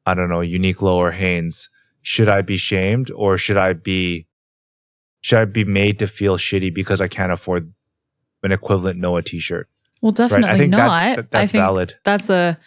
[0.05, 1.69] I don't know, Uniqlo or Hanes,
[2.01, 4.25] should I be shamed or should I be,
[5.21, 7.73] should I be made to feel shitty because I can't afford
[8.43, 9.67] an equivalent Noah T-shirt?
[10.01, 10.53] Well, definitely right?
[10.53, 10.87] I think that- not.
[10.87, 11.95] that- I that's think valid.
[12.05, 12.57] that's a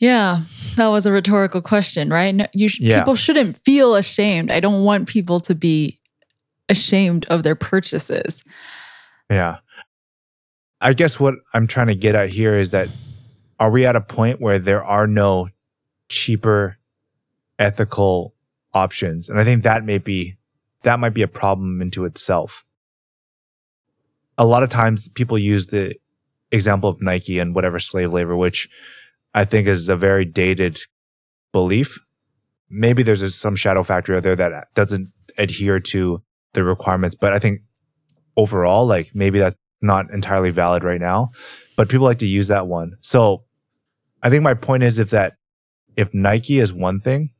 [0.00, 0.42] yeah,
[0.76, 2.32] that was a rhetorical question, right?
[2.34, 2.98] No, you sh- Yeah.
[3.00, 4.50] people shouldn't feel ashamed.
[4.52, 5.97] I don't want people to be
[6.68, 8.42] ashamed of their purchases.
[9.30, 9.58] Yeah.
[10.80, 12.88] I guess what I'm trying to get at here is that
[13.58, 15.48] are we at a point where there are no
[16.08, 16.78] cheaper
[17.58, 18.34] ethical
[18.72, 19.28] options?
[19.28, 20.36] And I think that may be
[20.84, 22.64] that might be a problem into itself.
[24.36, 25.96] A lot of times people use the
[26.52, 28.68] example of Nike and whatever slave labor, which
[29.34, 30.80] I think is a very dated
[31.52, 31.98] belief.
[32.70, 36.22] Maybe there's some shadow factory out there that doesn't adhere to
[36.54, 37.60] the requirements, but I think
[38.36, 41.30] overall, like maybe that's not entirely valid right now,
[41.76, 42.96] but people like to use that one.
[43.00, 43.44] So
[44.22, 45.34] I think my point is if that,
[45.96, 47.30] if Nike is one thing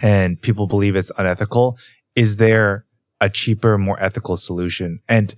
[0.00, 1.78] and people believe it's unethical,
[2.14, 2.86] is there
[3.20, 5.00] a cheaper, more ethical solution?
[5.08, 5.34] And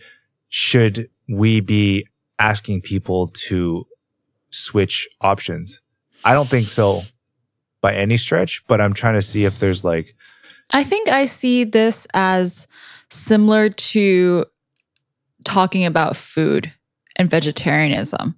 [0.49, 2.07] should we be
[2.39, 3.87] asking people to
[4.51, 5.81] switch options?
[6.25, 7.03] I don't think so
[7.81, 10.15] by any stretch, but I'm trying to see if there's like,
[10.73, 12.67] I think I see this as
[13.11, 14.47] similar to
[15.45, 16.73] talking about food
[17.17, 18.37] and vegetarianism.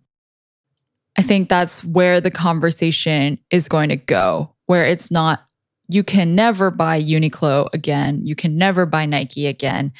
[1.16, 5.47] I think that's where the conversation is going to go, where it's not,
[5.88, 8.27] you can never buy Uniqlo again.
[8.27, 9.92] You can never buy Nike again.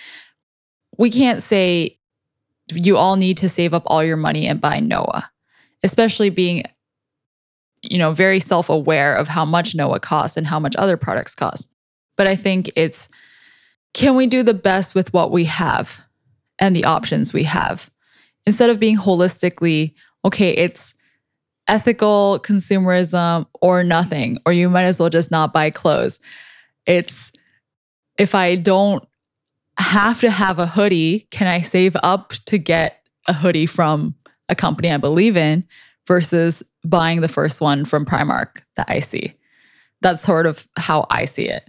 [0.99, 1.99] We can't say
[2.73, 5.31] you all need to save up all your money and buy Noah,
[5.85, 6.65] especially being,
[7.83, 11.35] you know, very self aware of how much Noah costs and how much other products
[11.35, 11.74] cost.
[12.17, 13.09] But I think it's
[13.93, 16.03] can we do the best with what we have
[16.59, 17.91] and the options we have
[18.47, 20.95] instead of being holistically, okay, it's
[21.69, 26.21] ethical consumerism or nothing, or you might as well just not buy clothes.
[26.87, 27.33] It's
[28.19, 29.07] if I don't
[29.79, 34.15] have to have a hoodie, can I save up to get a hoodie from
[34.49, 35.67] a company I believe in
[36.07, 39.35] versus buying the first one from Primark that I see?
[40.03, 41.69] That's sort of how I see it.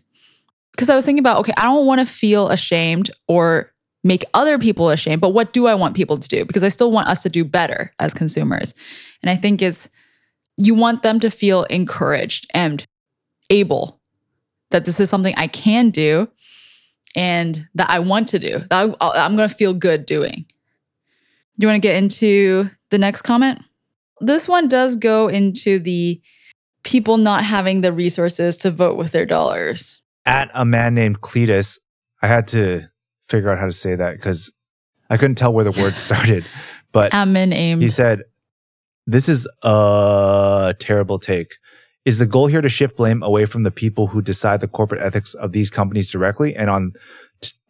[0.76, 3.72] Because I was thinking about, okay, I don't want to feel ashamed or
[4.04, 6.44] make other people ashamed, but what do I want people to do?
[6.44, 8.74] Because I still want us to do better as consumers.
[9.24, 9.90] And I think it's
[10.58, 12.86] you want them to feel encouraged and
[13.50, 14.00] able
[14.72, 16.30] that this is something I can do
[17.16, 20.46] and that I want to do, that I, uh, am going to feel good doing.
[21.58, 23.62] Do you want to get into the next comment?
[24.20, 26.22] This one does go into the
[26.84, 30.02] people not having the resources to vote with their dollars.
[30.26, 31.80] At a man named Cletus,
[32.22, 32.90] I had to
[33.28, 34.52] figure out how to say that because
[35.10, 36.46] I couldn't tell where the word started.
[36.92, 37.82] But admin aimed.
[37.82, 38.24] He said,
[39.06, 41.56] This is a terrible take.
[42.06, 45.02] Is the goal here to shift blame away from the people who decide the corporate
[45.02, 46.94] ethics of these companies directly and on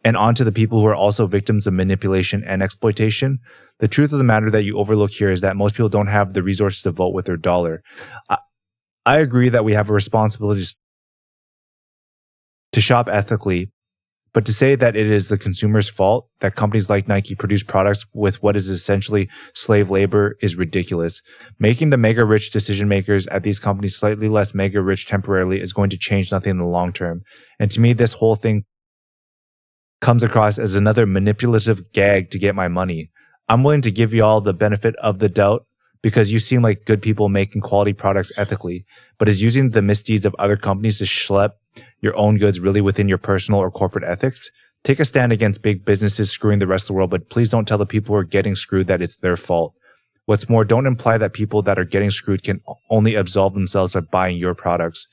[0.04, 3.38] and onto the people who are also victims of manipulation and exploitation?
[3.78, 6.32] The truth of the matter that you overlook here is that most people don't have
[6.32, 7.82] the resources to vote with their dollar.
[8.28, 8.38] I,
[9.04, 10.66] I agree that we have a responsibility
[12.72, 13.70] to shop ethically,
[14.36, 18.04] but to say that it is the consumer's fault that companies like Nike produce products
[18.12, 21.22] with what is essentially slave labor is ridiculous.
[21.58, 25.72] Making the mega rich decision makers at these companies slightly less mega rich temporarily is
[25.72, 27.22] going to change nothing in the long term.
[27.58, 28.66] And to me, this whole thing
[30.02, 33.10] comes across as another manipulative gag to get my money.
[33.48, 35.64] I'm willing to give you all the benefit of the doubt
[36.02, 38.84] because you seem like good people making quality products ethically,
[39.18, 41.52] but is using the misdeeds of other companies to schlep
[42.00, 44.50] your own goods really within your personal or corporate ethics?
[44.84, 47.66] Take a stand against big businesses screwing the rest of the world, but please don't
[47.66, 49.74] tell the people who are getting screwed that it's their fault.
[50.26, 54.00] What's more, don't imply that people that are getting screwed can only absolve themselves by
[54.00, 55.06] buying your products.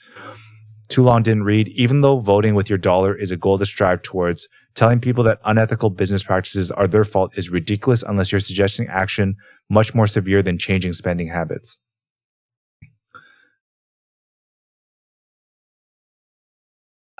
[0.89, 4.01] Too long didn't read, even though voting with your dollar is a goal to strive
[4.01, 8.87] towards, telling people that unethical business practices are their fault is ridiculous unless you're suggesting
[8.87, 9.35] action
[9.69, 11.77] much more severe than changing spending habits.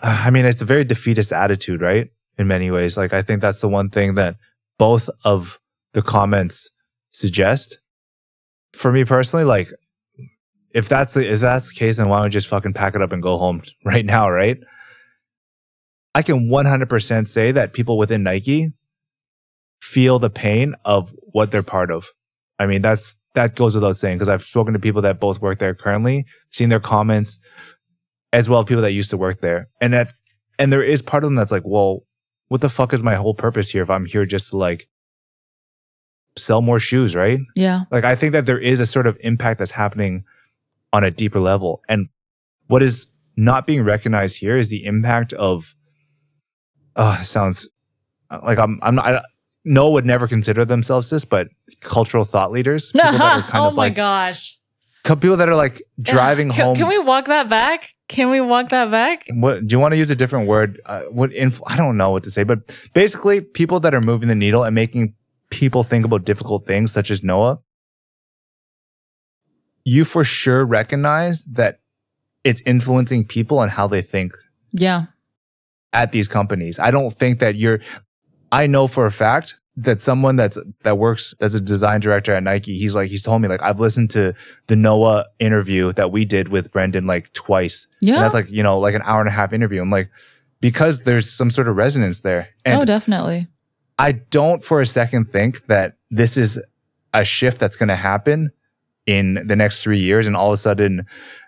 [0.03, 2.09] I mean, it's a very defeatist attitude, right?
[2.37, 2.97] In many ways.
[2.97, 4.35] Like, I think that's the one thing that
[4.77, 5.59] both of
[5.93, 6.69] the comments
[7.11, 7.77] suggest.
[8.73, 9.69] For me personally, like,
[10.71, 13.01] if that's the, if that's the case, then why don't we just fucking pack it
[13.01, 14.57] up and go home right now, right?
[16.13, 18.73] I can 100% say that people within Nike
[19.81, 22.09] feel the pain of what they're part of.
[22.59, 25.59] I mean, that's, that goes without saying because I've spoken to people that both work
[25.59, 27.39] there currently, seen their comments,
[28.33, 29.69] as well as people that used to work there.
[29.79, 30.13] And that,
[30.59, 32.05] and there is part of them that's like, well,
[32.47, 34.89] what the fuck is my whole purpose here if I'm here just to like
[36.35, 37.39] sell more shoes, right?
[37.55, 37.81] Yeah.
[37.91, 40.25] Like I think that there is a sort of impact that's happening
[40.91, 41.81] on a deeper level.
[41.87, 42.09] And
[42.67, 45.75] what is not being recognized here is the impact of,
[46.95, 47.67] oh, sounds
[48.43, 49.21] like I'm, I'm not, I,
[49.63, 51.49] Noah would never consider themselves this, but
[51.81, 52.91] cultural thought leaders.
[53.53, 54.57] oh my like, gosh
[55.03, 56.75] people that are like driving can, home.
[56.75, 57.93] Can we walk that back?
[58.07, 59.25] Can we walk that back?
[59.31, 60.81] What do you want to use a different word?
[60.85, 62.59] Uh, what inf- I don't know what to say, but
[62.93, 65.15] basically, people that are moving the needle and making
[65.49, 67.59] people think about difficult things, such as Noah.
[69.85, 71.81] You for sure recognize that
[72.45, 74.37] it's influencing people and how they think.
[74.71, 75.07] Yeah.
[75.91, 77.79] At these companies, I don't think that you're.
[78.51, 82.43] I know for a fact that someone that's that works as a design director at
[82.43, 84.33] Nike, he's like he's told me like I've listened to
[84.67, 87.87] the Noah interview that we did with Brendan like twice.
[87.99, 89.81] Yeah, and that's like you know like an hour and a half interview.
[89.81, 90.09] I'm like
[90.61, 92.49] because there's some sort of resonance there.
[92.65, 93.47] And oh, definitely.
[93.99, 96.61] I don't for a second think that this is
[97.13, 98.51] a shift that's going to happen
[99.05, 101.05] in the next three years, and all of a sudden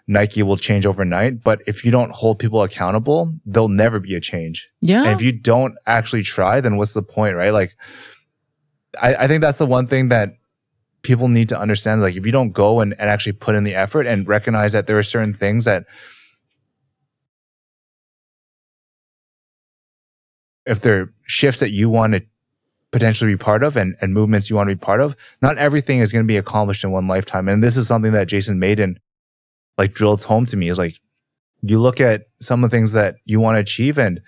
[0.07, 1.43] Nike will change overnight.
[1.43, 4.67] But if you don't hold people accountable, there'll never be a change.
[4.81, 5.03] Yeah.
[5.03, 7.53] And if you don't actually try, then what's the point, right?
[7.53, 7.77] Like
[9.01, 10.35] I, I think that's the one thing that
[11.01, 12.01] people need to understand.
[12.01, 14.87] Like, if you don't go and, and actually put in the effort and recognize that
[14.87, 15.85] there are certain things that
[20.65, 22.21] if there are shifts that you want to
[22.91, 25.99] potentially be part of and, and movements you want to be part of, not everything
[25.99, 27.47] is going to be accomplished in one lifetime.
[27.47, 28.99] And this is something that Jason Mayden
[29.77, 30.95] like drilled home to me is like,
[31.61, 34.21] you look at some of the things that you want to achieve and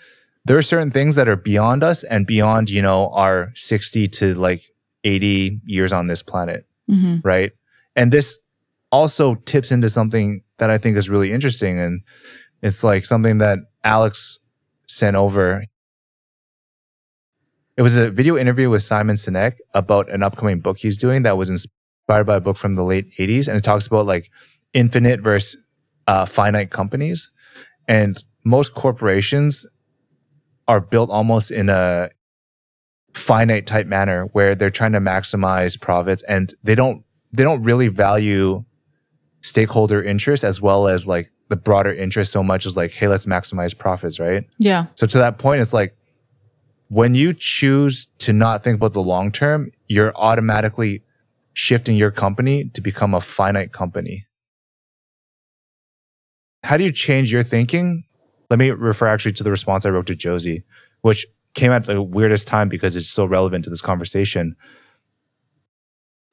[0.47, 4.33] there are certain things that are beyond us and beyond, you know, our 60 to
[4.35, 4.63] like
[5.03, 6.65] 80 years on this planet.
[6.89, 7.17] Mm-hmm.
[7.27, 7.51] Right.
[7.97, 8.39] And this
[8.89, 11.77] also tips into something that I think is really interesting.
[11.77, 12.01] And
[12.61, 14.39] it's like something that Alex
[14.87, 15.65] sent over.
[17.75, 21.37] It was a video interview with Simon Sinek about an upcoming book he's doing that
[21.37, 23.49] was inspired by a book from the late 80s.
[23.49, 24.31] And it talks about like
[24.73, 25.59] infinite versus
[26.07, 27.31] uh, finite companies.
[27.85, 29.65] And most corporations
[30.67, 32.09] are built almost in a
[33.13, 37.87] finite type manner where they're trying to maximize profits and they don't they don't really
[37.87, 38.63] value
[39.41, 43.25] stakeholder interest as well as like the broader interest so much as like hey let's
[43.25, 44.87] maximize profits right Yeah.
[44.95, 45.95] so to that point it's like
[46.89, 51.03] when you choose to not think about the long term you're automatically
[51.53, 54.25] shifting your company to become a finite company
[56.63, 58.03] how do you change your thinking
[58.49, 60.63] let me refer actually to the response i wrote to josie
[61.01, 64.55] which came at the weirdest time because it's so relevant to this conversation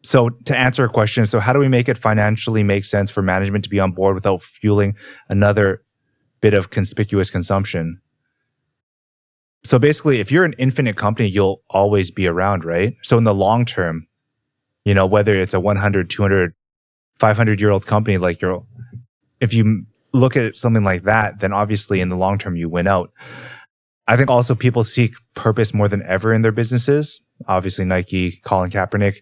[0.04, 3.22] so to answer a question, so how do we make it financially make sense for
[3.22, 4.96] management to be on board without fueling
[5.30, 5.82] another
[6.42, 8.00] bit of conspicuous consumption?
[9.64, 12.94] So basically, if you're an infinite company, you'll always be around, right?
[13.02, 14.06] So in the long term,
[14.84, 16.52] you know, whether it's a 100, 200,
[17.18, 18.62] 500 year old company, like you're,
[19.40, 22.86] if you look at something like that, then obviously in the long term, you win
[22.86, 23.12] out.
[24.06, 27.20] I think also people seek purpose more than ever in their businesses.
[27.48, 29.16] Obviously, Nike, Colin Kaepernick.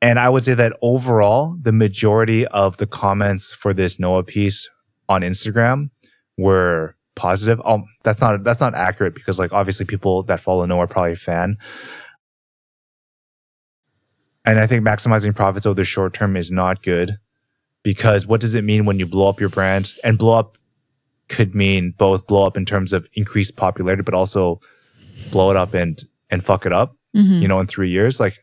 [0.00, 4.68] And I would say that overall, the majority of the comments for this Noah piece
[5.08, 5.90] on Instagram
[6.38, 7.60] were positive.
[7.64, 11.12] Oh, that's not that's not accurate because like obviously people that follow Noah are probably
[11.12, 11.56] a fan.
[14.44, 17.18] And I think maximizing profits over the short term is not good
[17.82, 19.92] because what does it mean when you blow up your brand?
[20.04, 20.56] And blow up
[21.28, 24.60] could mean both blow up in terms of increased popularity, but also
[25.30, 27.42] blow it up and and fuck it up, Mhm.
[27.42, 28.18] you know, in three years.
[28.20, 28.38] Like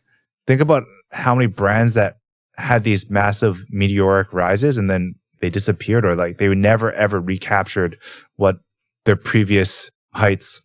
[0.46, 2.16] think about how many brands that
[2.56, 7.96] had these massive meteoric rises and then they disappeared or like they never ever recaptured
[8.36, 8.58] what
[9.04, 10.60] their previous heights.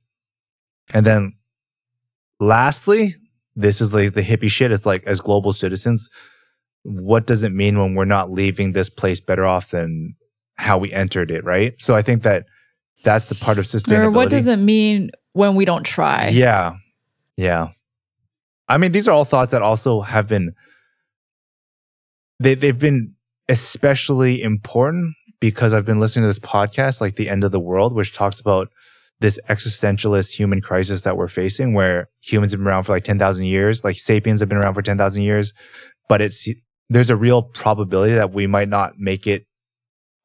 [0.94, 1.34] And then
[2.40, 3.16] lastly,
[3.56, 4.72] this is like the hippie shit.
[4.72, 6.10] It's like as global citizens,
[6.86, 10.16] what does it mean when we're not leaving this place better off than
[10.56, 11.74] how we entered it, right?
[11.80, 12.46] So I think that
[13.04, 14.04] that's the part of sustainability.
[14.04, 16.30] Or what does it mean when we don't try?
[16.30, 16.76] Yeah.
[17.38, 17.70] Yeah.
[18.70, 20.54] I mean, these are all thoughts that also have been
[22.40, 23.14] they they've been
[23.50, 27.94] especially important because I've been listening to this podcast, like The End of the World,
[27.94, 28.70] which talks about
[29.20, 33.46] this existentialist human crisis that we're facing where humans have been around for like 10,000
[33.46, 35.54] years, like sapiens have been around for 10,000 years,
[36.10, 36.48] but it's
[36.90, 39.46] there's a real probability that we might not make it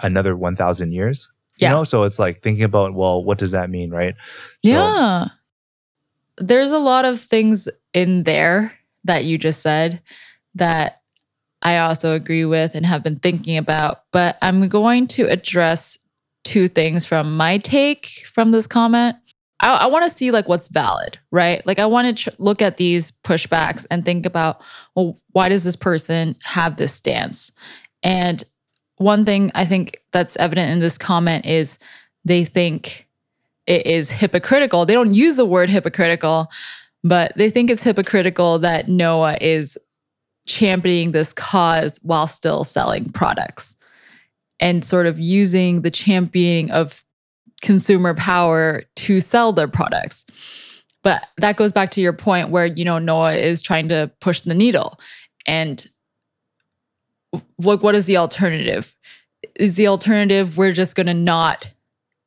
[0.02, 1.28] another 1,000 years.
[1.58, 1.68] Yeah.
[1.70, 4.14] You know, so it's like thinking about, well, what does that mean, right?
[4.64, 5.28] So- Yeah.
[6.38, 8.72] There's a lot of things in there
[9.04, 10.00] that you just said
[10.54, 11.02] that
[11.62, 15.98] I also agree with and have been thinking about, but I'm going to address
[16.44, 19.16] two things from my take from this comment.
[19.60, 21.64] I, I want to see like what's valid, right?
[21.66, 24.60] Like I want to look at these pushbacks and think about,
[24.94, 27.52] well, why does this person have this stance?
[28.02, 28.42] And
[28.96, 31.78] one thing I think that's evident in this comment is
[32.24, 33.06] they think
[33.66, 34.84] it is hypocritical.
[34.84, 36.48] They don't use the word hypocritical,
[37.04, 39.78] but they think it's hypocritical that Noah is
[40.46, 43.76] championing this cause while still selling products
[44.58, 47.04] and sort of using the championing of
[47.60, 50.24] consumer power to sell their products.
[51.02, 54.42] But that goes back to your point where, you know, Noah is trying to push
[54.42, 55.00] the needle.
[55.46, 55.86] And
[57.56, 58.94] what, what is the alternative?
[59.56, 61.72] Is the alternative we're just going to not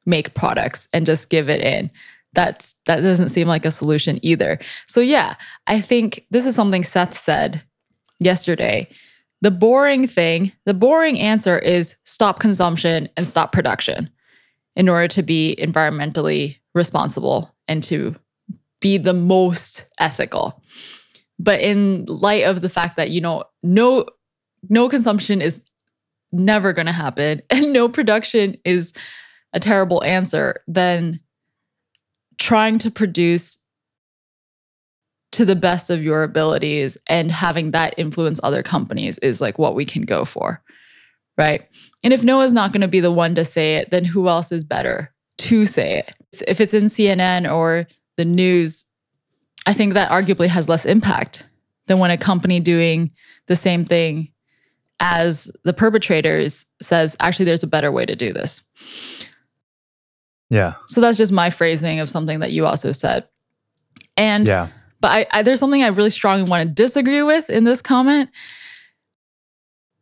[0.05, 1.91] make products and just give it in?
[2.33, 4.57] That's that doesn't seem like a solution either.
[4.87, 5.35] So yeah,
[5.67, 7.61] I think this is something Seth said
[8.19, 8.89] yesterday.
[9.41, 14.09] The boring thing, the boring answer is stop consumption and stop production
[14.75, 18.15] in order to be environmentally responsible and to
[18.81, 20.61] be the most ethical.
[21.39, 24.05] But in light of the fact that you know no
[24.69, 25.61] no consumption is
[26.31, 28.93] never going to happen and no production is
[29.53, 31.19] a terrible answer, then
[32.39, 33.59] trying to produce
[35.31, 39.75] to the best of your abilities and having that influence other companies is like what
[39.75, 40.62] we can go for.
[41.37, 41.63] Right.
[42.03, 44.51] And if Noah's not going to be the one to say it, then who else
[44.51, 46.13] is better to say it?
[46.47, 48.85] If it's in CNN or the news,
[49.65, 51.45] I think that arguably has less impact
[51.87, 53.11] than when a company doing
[53.47, 54.29] the same thing
[54.99, 58.61] as the perpetrators says, actually, there's a better way to do this.
[60.49, 60.73] Yeah.
[60.87, 63.27] So that's just my phrasing of something that you also said.
[64.15, 64.67] And Yeah.
[65.01, 68.29] but I, I there's something I really strongly want to disagree with in this comment.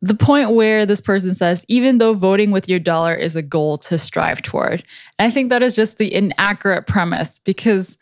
[0.03, 3.77] The point where this person says, even though voting with your dollar is a goal
[3.79, 4.83] to strive toward.
[5.19, 7.97] And I think that is just the inaccurate premise because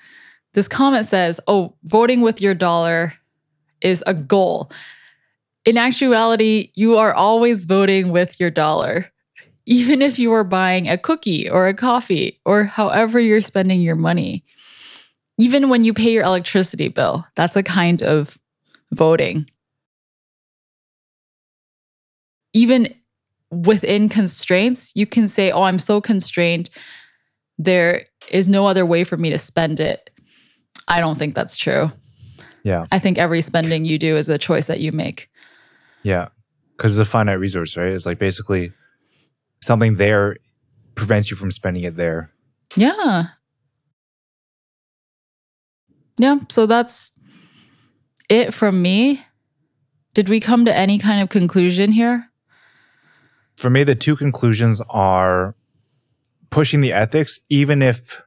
[0.54, 3.14] this comment says, oh, voting with your dollar
[3.82, 4.72] is a goal.
[5.66, 9.12] in actuality, you are always voting with your dollar.
[9.66, 13.95] Even if you are buying a cookie or a coffee or however you're spending your
[13.95, 14.43] money.
[15.38, 18.38] Even when you pay your electricity bill, that's a kind of
[18.93, 19.47] voting.
[22.60, 22.93] Even
[23.51, 26.70] within constraints, you can say, Oh, I'm so constrained.
[27.57, 30.10] There is no other way for me to spend it.
[30.89, 31.89] I don't think that's true.
[32.64, 32.86] Yeah.
[32.91, 35.30] I think every spending you do is a choice that you make.
[36.03, 36.28] Yeah.
[36.76, 37.93] Because it's a finite resource, right?
[37.93, 38.74] It's like basically
[39.62, 40.36] something there
[40.95, 42.32] prevents you from spending it there.
[42.76, 43.28] Yeah.
[46.18, 46.39] Yeah.
[46.49, 47.14] So that's
[48.30, 49.26] it from me.
[50.14, 52.29] Did we come to any kind of conclusion here?
[53.60, 55.53] For me, the two conclusions are
[56.49, 58.22] pushing the ethics, even if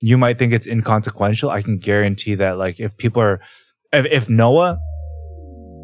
[0.00, 1.50] you might think it's inconsequential.
[1.50, 3.40] I can guarantee that, like, if people are,
[3.92, 4.78] if, if Noah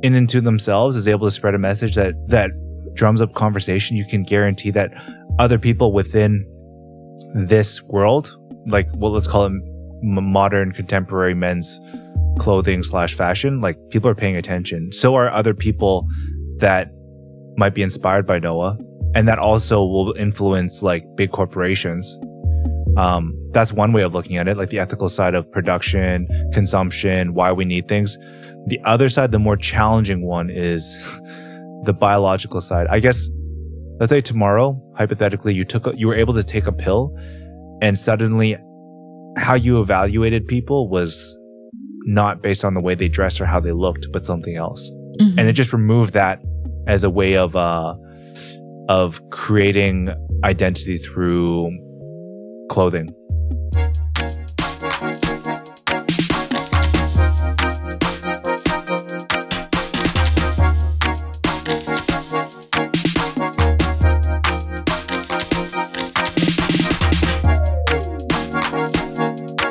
[0.04, 2.50] in and to themselves is able to spread a message that that
[2.94, 4.92] drums up conversation, you can guarantee that
[5.40, 6.46] other people within
[7.34, 8.36] this world,
[8.68, 9.52] like well, let's call it
[10.02, 11.80] modern contemporary men's
[12.38, 14.92] clothing slash fashion, like people are paying attention.
[14.92, 16.06] So are other people
[16.58, 16.92] that
[17.56, 18.78] might be inspired by Noah,
[19.14, 22.16] and that also will influence like big corporations.
[22.96, 27.34] Um, that's one way of looking at it, like the ethical side of production, consumption,
[27.34, 28.16] why we need things.
[28.66, 30.96] The other side, the more challenging one, is
[31.84, 32.86] the biological side.
[32.88, 33.28] I guess,
[34.00, 37.16] let's say tomorrow, hypothetically, you took, a, you were able to take a pill,
[37.82, 38.56] and suddenly,
[39.36, 41.36] how you evaluated people was
[42.06, 44.90] not based on the way they dressed or how they looked, but something else.
[45.20, 45.38] Mhm.
[45.38, 46.40] And it just removed that
[46.86, 47.94] as a way of uh,
[48.88, 50.10] of creating
[50.44, 51.70] identity through
[52.68, 53.14] clothing.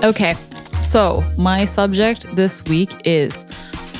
[0.03, 0.33] Okay,
[0.77, 3.47] so my subject this week is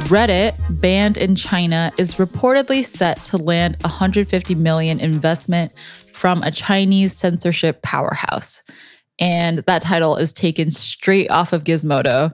[0.10, 5.76] Reddit, banned in China, is reportedly set to land 150 million investment
[6.14, 8.62] from a Chinese censorship powerhouse.
[9.18, 12.34] And that title is taken straight off of Gizmodo.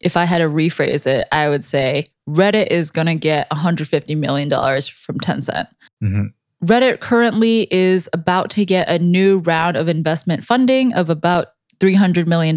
[0.00, 4.14] If I had to rephrase it, I would say Reddit is going to get 150
[4.14, 5.68] million dollars from Tencent.
[6.02, 6.32] Mhm.
[6.64, 11.48] Reddit currently is about to get a new round of investment funding of about
[11.82, 12.56] $300 million.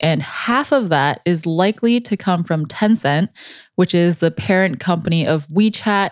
[0.00, 3.28] And half of that is likely to come from Tencent,
[3.76, 6.10] which is the parent company of WeChat,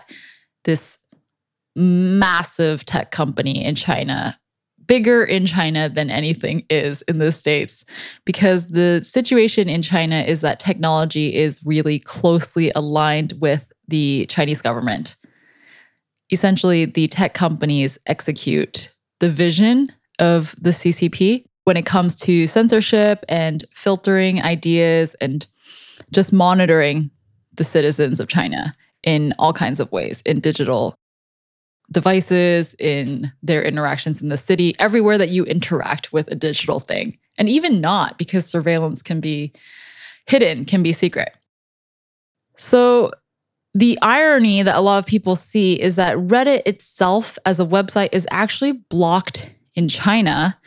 [0.63, 0.97] this
[1.75, 4.39] massive tech company in China,
[4.87, 7.83] bigger in China than anything is in the States.
[8.23, 14.61] Because the situation in China is that technology is really closely aligned with the Chinese
[14.61, 15.17] government
[16.31, 23.25] essentially the tech companies execute the vision of the CCP when it comes to censorship
[23.27, 25.45] and filtering ideas and
[26.11, 27.11] just monitoring
[27.53, 30.95] the citizens of China in all kinds of ways in digital
[31.91, 37.17] devices, in their interactions in the city, everywhere that you interact with a digital thing.
[37.37, 39.51] And even not because surveillance can be
[40.27, 41.35] hidden, can be secret.
[42.57, 43.11] So
[43.73, 48.09] the irony that a lot of people see is that Reddit itself as a website
[48.11, 50.57] is actually blocked in China.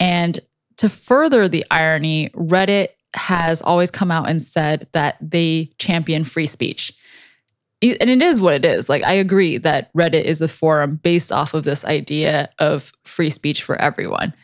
[0.00, 0.40] And
[0.78, 6.46] to further the irony, Reddit has always come out and said that they champion free
[6.46, 6.92] speech.
[7.82, 8.88] And it is what it is.
[8.88, 13.30] Like, I agree that Reddit is a forum based off of this idea of free
[13.30, 14.34] speech for everyone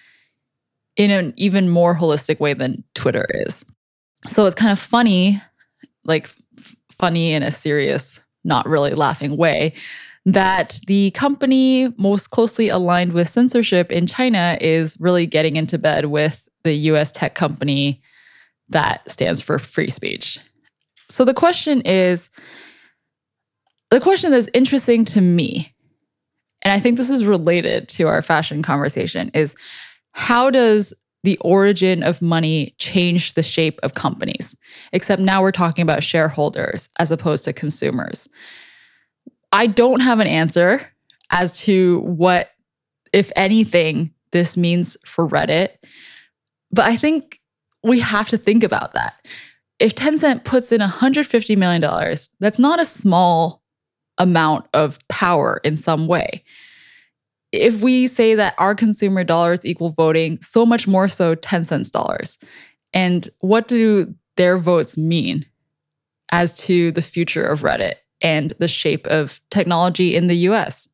[0.97, 3.65] in an even more holistic way than Twitter is.
[4.27, 5.41] So it's kind of funny,
[6.05, 9.75] like f- funny in a serious, not really laughing way,
[10.27, 16.07] that the company most closely aligned with censorship in China is really getting into bed
[16.07, 18.03] with the US tech company
[18.69, 20.39] that stands for free speech.
[21.09, 22.29] So the question is
[23.93, 25.73] the question that's interesting to me,
[26.63, 29.55] and I think this is related to our fashion conversation, is
[30.11, 34.57] how does the origin of money change the shape of companies?
[34.93, 38.29] Except now we're talking about shareholders as opposed to consumers.
[39.57, 40.87] I don't have an answer
[41.31, 42.51] as to what,
[43.15, 45.71] if anything, this means for Reddit.
[46.71, 47.41] But I think
[47.83, 49.15] we have to think about that.
[49.79, 51.81] If Tencent puts in $150 million,
[52.39, 53.63] that's not a small
[54.19, 56.45] amount of power in some way.
[57.51, 62.37] If we say that our consumer dollars equal voting, so much more so Tencent's dollars.
[62.93, 65.47] And what do their votes mean
[66.31, 67.95] as to the future of Reddit?
[68.21, 70.89] And the shape of technology in the US.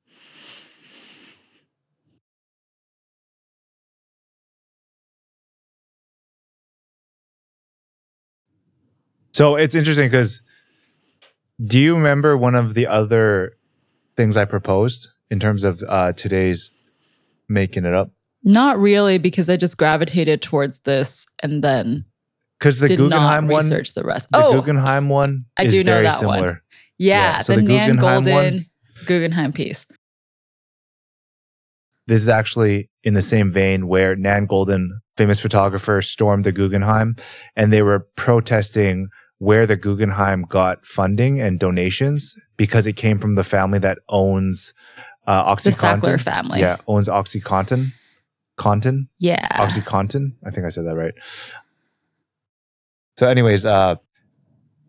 [9.33, 10.43] So it's interesting because
[11.61, 13.57] do you remember one of the other
[14.16, 16.70] things I proposed in terms of uh, today's
[17.49, 18.11] making it up?
[18.45, 22.05] Not really, because I just gravitated towards this and then
[22.59, 24.31] Because the did Guggenheim not one, research the rest.
[24.31, 26.61] the oh, Guggenheim one, I do know that one.
[27.03, 28.66] Yeah, yeah, so the, the Nan Goldin one-
[29.07, 29.86] Guggenheim piece.
[32.07, 37.16] This is actually in the same vein where Nan Goldin, famous photographer, stormed the Guggenheim,
[37.57, 43.34] and they were protesting where the Guggenheim got funding and donations because it came from
[43.34, 44.72] the family that owns
[45.26, 46.00] uh, The OxyContin.
[46.00, 46.61] Sackler family.
[46.61, 47.92] Yeah, owns OxyContin.
[48.59, 49.09] Contin?
[49.18, 49.48] Yeah.
[49.59, 50.32] OxyContin.
[50.44, 51.14] I think I said that right.
[53.16, 53.96] So, anyways, uh,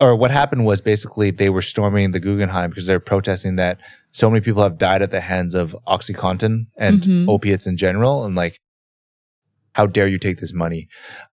[0.00, 3.78] or what happened was basically they were storming the Guggenheim because they're protesting that
[4.10, 7.28] so many people have died at the hands of OxyContin and Mhm.
[7.28, 8.58] opiates in general, and like,
[9.74, 10.88] how dare you take this money?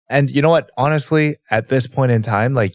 [0.09, 0.69] And you know what?
[0.77, 2.73] Honestly, at this point in time, like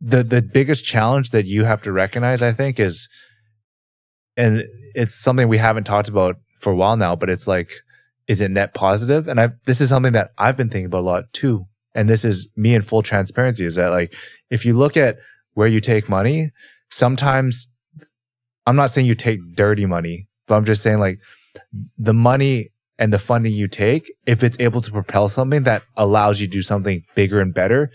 [0.00, 3.08] the the biggest challenge that you have to recognize, I think, is,
[4.36, 7.72] and it's something we haven't talked about for a while now, but it's like,
[8.28, 9.28] is it net positive?
[9.28, 11.66] And I this is something that I've been thinking about a lot too.
[11.96, 14.14] And this is me in full transparency is that like
[14.50, 15.16] if you look at
[15.54, 16.52] where you take money,
[16.90, 17.66] sometimes
[18.66, 21.18] I'm not saying you take dirty money, but I'm just saying like
[21.98, 22.68] the money
[22.98, 26.52] and the funding you take, if it's able to propel something that allows you to
[26.52, 27.90] do something bigger and better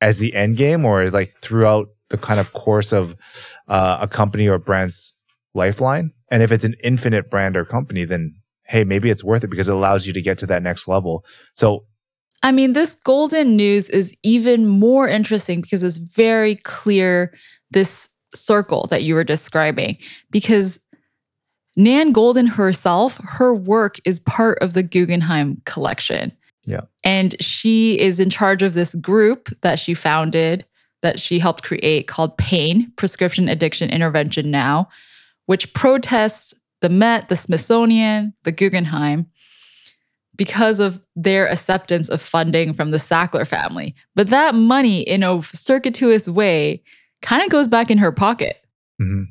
[0.00, 3.16] as the end game or is like throughout the kind of course of
[3.68, 5.14] uh, a company or brand's
[5.54, 6.12] lifeline.
[6.28, 8.34] And if it's an infinite brand or company, then
[8.64, 11.24] hey, maybe it's worth it because it allows you to get to that next level.
[11.54, 11.84] So
[12.46, 17.34] I mean, this Goldin news is even more interesting because it's very clear
[17.72, 19.98] this circle that you were describing.
[20.30, 20.78] Because
[21.74, 26.30] Nan Goldin herself, her work is part of the Guggenheim collection.
[26.66, 26.82] Yeah.
[27.02, 30.64] And she is in charge of this group that she founded,
[31.02, 34.88] that she helped create called PAIN, Prescription Addiction Intervention Now,
[35.46, 39.26] which protests the Met, the Smithsonian, the Guggenheim
[40.36, 43.94] because of their acceptance of funding from the Sackler family.
[44.14, 46.82] But that money, in a circuitous way,
[47.22, 48.64] kind of goes back in her pocket.
[49.00, 49.26] mhm.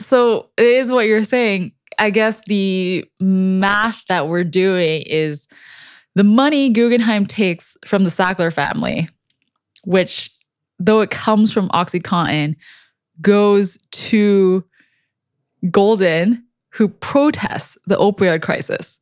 [0.00, 1.72] So it is what you're saying.
[1.98, 5.46] I guess the math that we're doing is
[6.14, 9.08] the money Guggenheim takes from the Sackler family,
[9.84, 10.30] which,
[10.78, 12.56] though it comes from OxyContin,
[13.20, 14.64] goes to
[15.66, 18.98] Goldin, who protests the opioid crisis,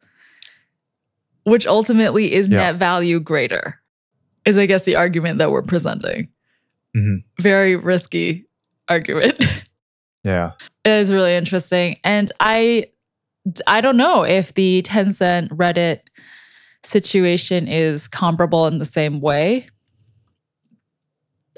[1.49, 2.57] which ultimately is Yeah.
[2.59, 3.81] net value greater,
[4.45, 6.29] is I guess the argument that we're presenting.
[6.97, 7.23] Mhm.
[7.41, 8.47] Very risky
[8.89, 9.43] argument.
[10.25, 10.53] yeah.
[10.85, 11.97] It is really interesting.
[12.05, 12.87] And I
[13.67, 16.01] I don't know if the Tencent Reddit
[16.85, 19.69] situation is comparable in the same way.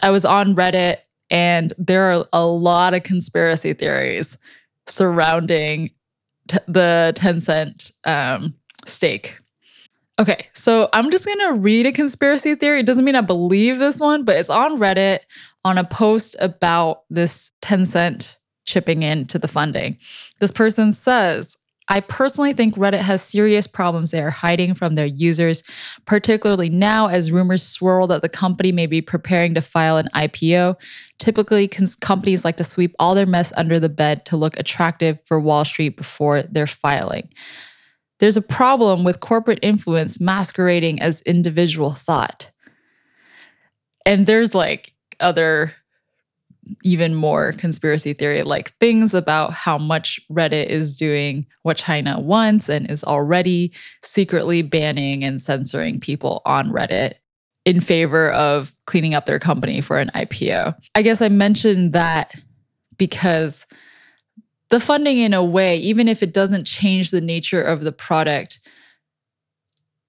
[0.03, 0.99] I was on Reddit
[1.31, 4.39] and there are a lot of conspiracy theories
[4.87, 5.91] surrounding
[6.49, 8.55] t- the Tencent um,
[8.87, 9.39] stake.
[10.21, 12.81] Okay, so I'm just gonna read a conspiracy theory.
[12.81, 15.21] It doesn't mean I believe this one, but it's on Reddit
[15.65, 19.97] on a post about this Tencent chipping in to the funding.
[20.39, 21.57] This person says,
[21.89, 25.63] I personally think Reddit has serious problems they are hiding from their users,
[26.05, 30.77] particularly now as rumors swirl that the company may be preparing to file an IPO.
[31.19, 35.19] Typically, cons- companies like to sweep all their mess under the bed to look attractive
[35.25, 37.31] for Wall Street before they're filing.
[38.21, 42.51] There's a problem with corporate influence masquerading as individual thought.
[44.07, 45.75] And there's like other
[46.83, 52.69] even more conspiracy theory like things about how much Reddit is doing what China wants
[52.69, 57.15] and is already secretly banning and censoring people on Reddit
[57.65, 60.75] in favor of cleaning up their company for an IPO.
[60.95, 62.33] I guess I mentioned that
[62.97, 63.67] because
[64.71, 68.61] the funding, in a way, even if it doesn't change the nature of the product,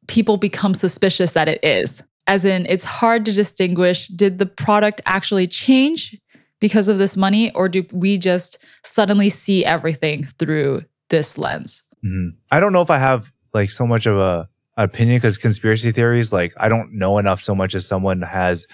[0.07, 2.03] people become suspicious that it is.
[2.27, 6.17] As in, it's hard to distinguish did the product actually change
[6.59, 11.81] because of this money, or do we just suddenly see everything through this lens?
[12.05, 12.33] Mhm.
[12.51, 14.47] I don't know if I have like so much of a
[14.77, 18.67] opinion because conspiracy theories, like I don't know enough so much as someone has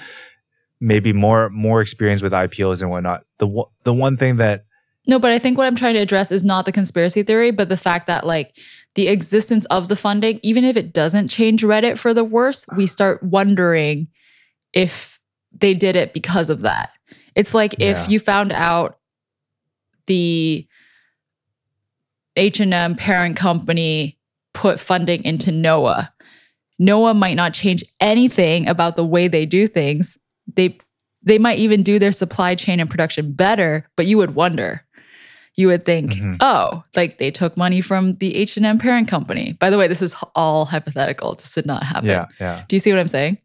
[0.80, 3.24] maybe more more experience with IPOs and whatnot.
[3.40, 3.48] The
[3.84, 4.66] the one thing that
[5.08, 7.70] No, but I think what I'm trying to address is not the conspiracy theory, but
[7.70, 8.58] the fact that like
[8.96, 12.84] the existence of the funding, even if it doesn't change Reddit for the worse, we
[12.84, 12.88] ah.
[12.88, 14.08] start wondering
[14.74, 15.20] if
[15.52, 16.92] they did it because of that.
[17.36, 17.92] It's like Yeah.
[17.92, 19.00] if you found out
[20.08, 20.68] the
[22.36, 24.18] H&M parent company
[24.54, 26.12] put funding into Noah.
[26.80, 30.18] Noah might not change anything about the way they do things.
[30.56, 30.78] They
[31.24, 34.86] they might even do their supply chain and production better, but you would wonder.
[35.58, 36.38] You would think, Mhm.
[36.40, 40.16] "Oh, like they took money from the H&M parent company." By the way, this is
[40.36, 41.34] all hypothetical.
[41.36, 42.10] This did not happen.
[42.10, 42.64] Yeah, yeah.
[42.68, 43.40] Do you see what I'm saying?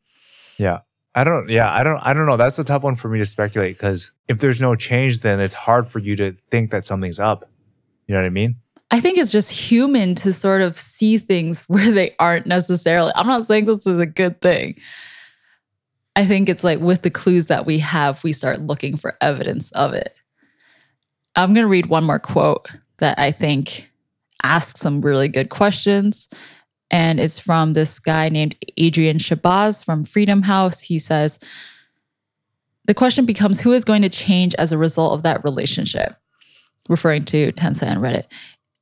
[0.59, 0.81] Yeah.
[1.15, 1.49] I don't.
[1.51, 1.99] Yeah, I don't.
[2.01, 2.37] I don't know.
[2.39, 5.53] That's a tough one for me to speculate because if there's no change, then it's
[5.53, 7.51] hard for you to think that something's up.
[8.07, 8.57] You know what I mean?
[8.91, 13.13] I think it's just human to sort of see things where they aren't necessarily.
[13.15, 14.77] I'm not saying this is a good thing.
[16.17, 19.71] I think it's like with the clues that we have, we start looking for evidence
[19.73, 20.15] of it.
[21.35, 22.68] I'm going to read one more quote
[22.99, 23.91] that I think
[24.43, 26.28] asks some really good questions.
[26.91, 30.83] And it's from this guy named Adrian Shahbaz from Freedom House.
[30.83, 31.39] He says,
[32.85, 36.14] The question becomes who is going to change as a result of that relationship?
[36.89, 38.24] Referring to Tencent and Reddit.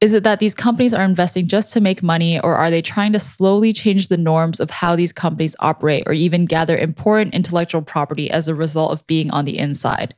[0.00, 3.12] Is it that these companies are investing just to make money, or are they trying
[3.12, 7.82] to slowly change the norms of how these companies operate or even gather important intellectual
[7.82, 10.14] property as a result of being on the inside?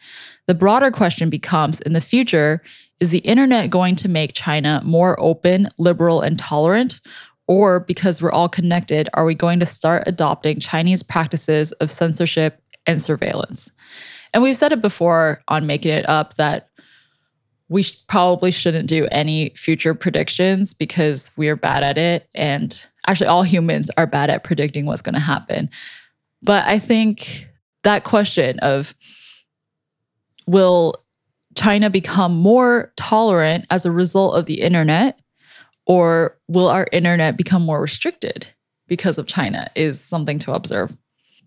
[0.47, 2.63] The broader question becomes in the future,
[3.01, 7.01] is the internet going to make China more open, liberal, and tolerant?
[7.49, 12.61] Or because we're all connected, are we going to start adopting Chinese practices of censorship
[12.87, 13.71] and surveillance?
[14.33, 16.69] And we've said it before on Making It Up that
[17.69, 22.29] we sh- probably shouldn't do any future predictions because we're bad at it.
[22.35, 25.71] And actually, all humans are bad at predicting what's going to happen.
[26.43, 27.49] But I think
[27.83, 28.95] that question of
[30.53, 30.95] will
[31.55, 35.19] China become more tolerant as a result of the internet,
[35.87, 38.47] or will our internet become more restricted
[38.87, 40.93] because of China is something to observe.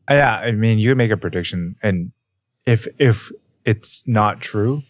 [0.10, 2.12] Uh, yeah, I mean, you make a prediction, and
[2.66, 3.32] if if
[3.64, 4.84] it's not true,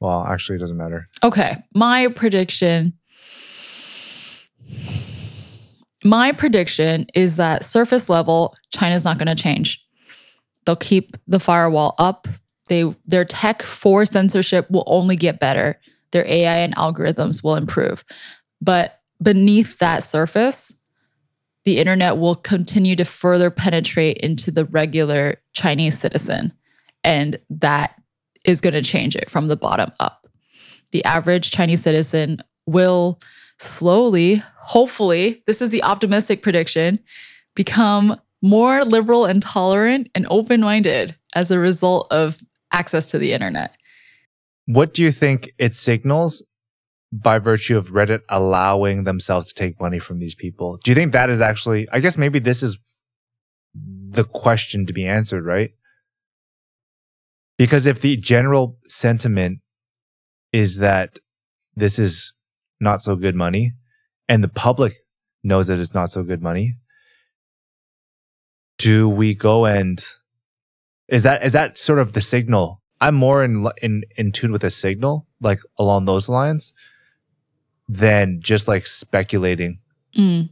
[0.00, 1.04] well, actually, it doesn't matter.
[1.22, 2.92] Okay, my prediction.
[6.06, 9.82] My prediction is that surface level, China's not going to change.
[10.66, 12.28] They'll keep the firewall up.
[12.66, 15.78] They their tech for censorship will only get better.
[16.12, 18.04] Their AI and algorithms will improve.
[18.60, 20.74] But beneath that surface,
[21.64, 26.52] the internet will continue to further penetrate into the regular Chinese citizen.
[27.02, 28.00] And that
[28.44, 30.28] is going to change it from the bottom up.
[30.92, 33.18] The average Chinese citizen will
[33.58, 36.98] slowly, hopefully, this is the optimistic prediction,
[37.54, 42.42] become more liberal and tolerant and open minded as a result of
[42.74, 43.76] access to the internet.
[44.66, 46.42] What do you think it signals
[47.12, 50.78] by virtue of Reddit allowing themselves to take money from these people?
[50.82, 52.78] Do you think that is actually, I guess maybe this is
[53.74, 55.70] the question to be answered, right?
[57.56, 59.60] Because if the general sentiment
[60.52, 61.18] is that
[61.76, 62.32] this is
[62.80, 63.72] not so good money
[64.28, 64.94] and the public
[65.44, 66.74] knows that it's not so good money,
[68.78, 70.04] do we go and
[71.08, 72.80] is that is that sort of the signal?
[73.00, 76.74] I'm more in in in tune with a signal, like along those lines,
[77.88, 79.78] than just like speculating.
[80.16, 80.50] Mm.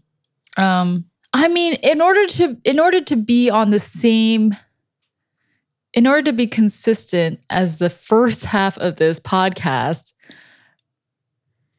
[0.59, 4.55] Um, I mean, in order to in order to be on the same
[5.95, 10.13] in order to be consistent as the first half of this podcast,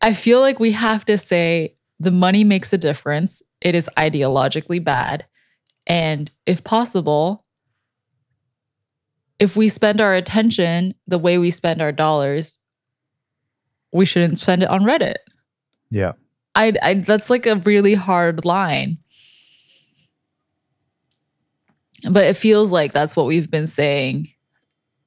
[0.01, 3.41] I feel like we have to say the money makes a difference.
[3.61, 5.25] It is ideologically bad.
[5.87, 7.42] And if possible,
[9.43, 12.59] if we spend our attention the way we spend our dollars,
[13.91, 15.15] we shouldn't spend it on Reddit.
[15.91, 16.13] Yeah.
[16.55, 18.99] I, I that's like a really hard line.
[22.09, 24.29] But it feels like that's what we've been saying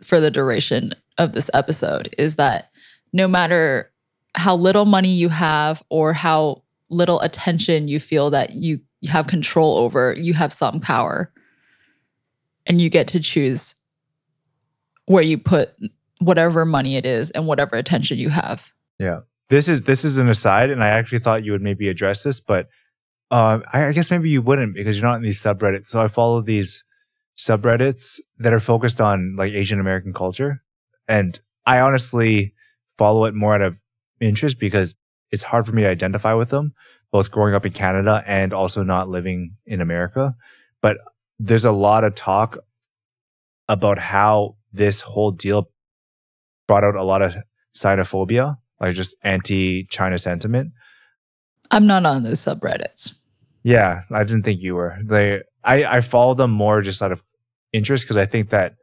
[0.02, 2.70] for the duration of this episode is that
[3.14, 3.90] no matter
[4.34, 9.28] how little money you have or how little attention you feel that you you have
[9.28, 11.32] control over, you have some power.
[12.66, 13.76] And you get to choose
[15.06, 15.70] where you put
[16.18, 18.72] whatever money it is and whatever attention you have.
[18.98, 19.20] Yeah.
[19.48, 22.40] This is this is an aside, and I actually thought you would maybe address this,
[22.40, 22.68] but
[23.30, 25.86] uh, I, I guess maybe you wouldn't because you're not in these subreddits.
[25.88, 26.82] So I follow these
[27.38, 30.64] subreddits that are focused on like Asian American culture,
[31.06, 32.54] and I honestly
[32.98, 33.80] follow it more out of
[34.20, 34.94] interest because
[35.30, 36.72] it's hard for me to identify with them,
[37.12, 40.34] both growing up in Canada and also not living in America.
[40.80, 40.98] But
[41.38, 42.58] there's a lot of talk
[43.68, 45.70] about how this whole deal
[46.66, 47.36] brought out a lot of
[47.76, 50.72] sinophobia, like just anti-China sentiment.
[51.70, 53.14] I'm not on those subreddits.
[53.62, 54.96] Yeah, I didn't think you were.
[55.04, 57.22] They, I, I follow them more just out of
[57.72, 58.74] interest because I think that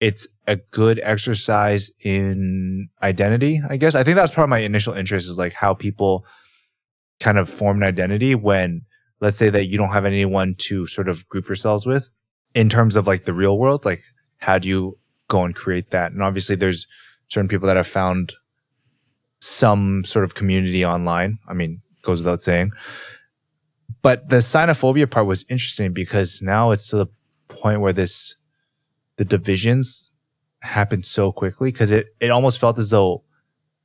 [0.00, 3.94] it's a good exercise in identity, I guess.
[3.94, 6.24] I think that's part of my initial interest is like how people
[7.20, 8.82] kind of form an identity when
[9.20, 12.10] let's say that you don't have anyone to sort of group yourselves with
[12.54, 14.02] in terms of like the real world, like
[14.38, 16.12] how do you go and create that?
[16.12, 16.86] And obviously there's
[17.28, 18.34] certain people that have found
[19.40, 21.38] some sort of community online.
[21.48, 22.72] I mean, goes without saying.
[24.02, 27.06] But the sinophobia part was interesting because now it's to the
[27.48, 28.36] point where this
[29.16, 30.10] the divisions
[30.62, 33.22] happened so quickly because it, it almost felt as though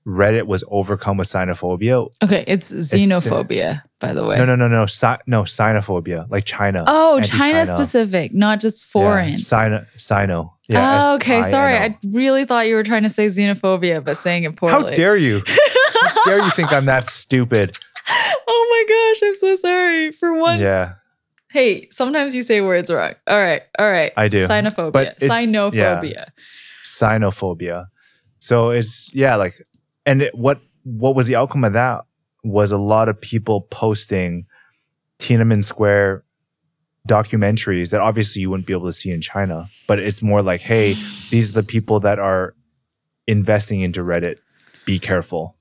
[0.08, 2.10] Reddit was overcome with sinophobia.
[2.24, 4.36] Okay, it's xenophobia, by the way.
[4.38, 6.84] No, no, no, no, si- no, sinophobia, like China.
[6.88, 7.22] Oh.
[7.22, 9.32] China specific, not just foreign.
[9.34, 10.42] Yeah, sino, sino.
[10.42, 11.44] oh, Yeah, okay.
[11.44, 11.96] Sorry, S-I-N-O.
[11.96, 14.74] I really thought you were trying to say xenophobia, but saying it poorly.
[14.90, 15.44] How dare you?
[16.02, 17.78] How dare you think I'm that stupid?
[18.48, 20.12] oh my gosh, I'm so sorry.
[20.14, 20.62] For once.
[20.62, 20.94] Yeah,
[21.52, 23.14] Hey, sometimes you say words wrong.
[23.28, 24.14] All right, all right.
[24.18, 24.48] I do.
[24.48, 24.92] Xenophobia.
[24.94, 26.28] But it's- Xenophobia.
[26.86, 27.86] xenophobia.
[28.40, 29.56] So it's yeah, like,
[30.06, 32.02] and it, what what was the outcome of that
[32.44, 34.46] was a lot of people posting
[35.20, 36.24] Tiananmen Square
[37.08, 40.62] documentaries that obviously you wouldn't be able to see in China, but it's more like,
[40.62, 40.94] hey,
[41.30, 42.56] these are the people that are
[43.28, 44.38] investing into Reddit.
[44.86, 45.56] Be careful.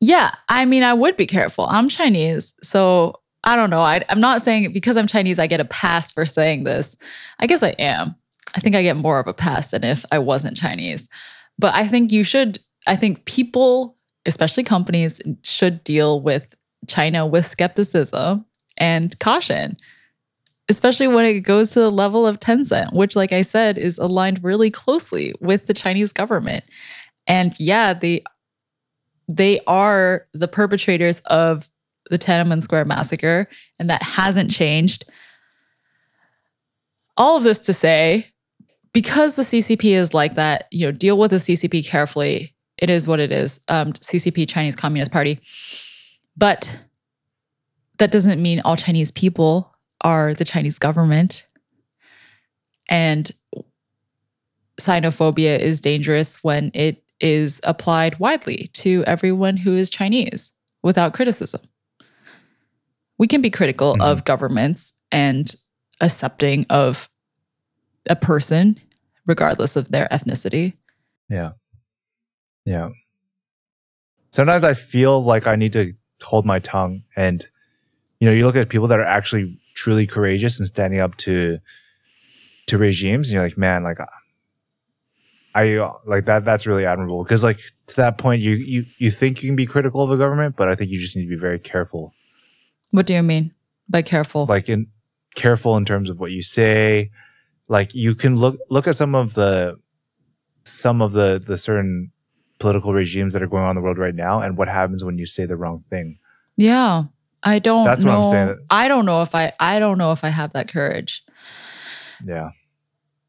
[0.00, 1.66] Yeah, I mean, I would be careful.
[1.66, 3.82] I'm Chinese, so I don't know.
[3.82, 6.96] I, I'm not saying because I'm Chinese, I get a pass for saying this.
[7.38, 8.14] I guess I am.
[8.54, 11.08] I think I get more of a pass than if I wasn't Chinese.
[11.58, 16.54] But I think you should, I think people, especially companies, should deal with
[16.86, 18.44] China with skepticism
[18.78, 19.76] and caution,
[20.68, 24.42] especially when it goes to the level of Tencent, which, like I said, is aligned
[24.42, 26.64] really closely with the Chinese government.
[27.26, 28.22] And yeah, they
[29.28, 31.70] they are the perpetrators of
[32.10, 33.46] the Tiananmen Square massacre,
[33.78, 35.04] and that hasn't changed.
[37.16, 38.26] All of this to say,
[38.92, 42.54] because the CCP is like that, you know, deal with the CCP carefully.
[42.80, 43.60] It is what it is.
[43.68, 45.38] Um, CCP, Chinese Communist Party,
[46.36, 46.80] but
[47.98, 51.46] that doesn't mean all Chinese people are the Chinese government.
[52.88, 53.30] And
[54.80, 60.52] xenophobia is dangerous when it is applied widely to everyone who is Chinese
[60.82, 61.60] without criticism.
[63.18, 64.02] We can be critical Mhm.
[64.02, 65.54] of governments and
[66.00, 67.10] accepting of
[68.08, 68.80] a person,
[69.26, 70.72] regardless of their ethnicity.
[71.28, 71.52] Yeah.
[72.64, 72.90] Yeah.
[74.30, 77.46] Sometimes I feel like I need to hold my tongue and
[78.20, 81.58] you know, you look at people that are actually truly courageous and standing up to
[82.66, 83.98] to regimes and you're like, man, like
[85.54, 89.42] I like that that's really admirable because like to that point you you you think
[89.42, 91.40] you can be critical of a government, but I think you just need to be
[91.40, 92.14] very careful.
[92.92, 93.54] What do you mean
[93.88, 94.46] by careful?
[94.46, 94.86] Like in
[95.34, 97.10] careful in terms of what you say.
[97.68, 99.78] Like you can look look at some of the
[100.64, 102.12] some of the the certain
[102.60, 105.18] political regimes that are going on in the world right now and what happens when
[105.18, 106.18] you say the wrong thing.
[106.56, 107.04] yeah.
[107.42, 108.18] I don't That's what know.
[108.22, 108.66] I'm saying.
[108.68, 111.24] I don't know if I I don't know if I have that courage.
[112.22, 112.50] Yeah.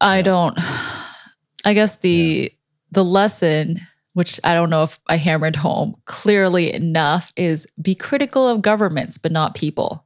[0.02, 0.22] I Yeah.
[0.22, 0.58] don't
[1.64, 2.52] I guess the
[2.90, 3.78] the lesson
[4.12, 9.16] which I don't know if I hammered home clearly enough is be critical of governments
[9.16, 10.04] but not people.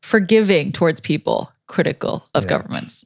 [0.00, 2.48] Forgiving towards people, critical of Yeah.
[2.48, 3.04] governments.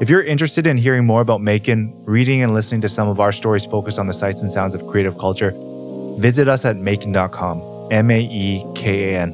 [0.00, 3.32] If you're interested in hearing more about MAEKAN, reading and listening to some of our
[3.32, 5.52] stories focused on the sights and sounds of creative culture,
[6.18, 7.62] visit us at maekan.com.
[7.90, 9.32] M A E K A N.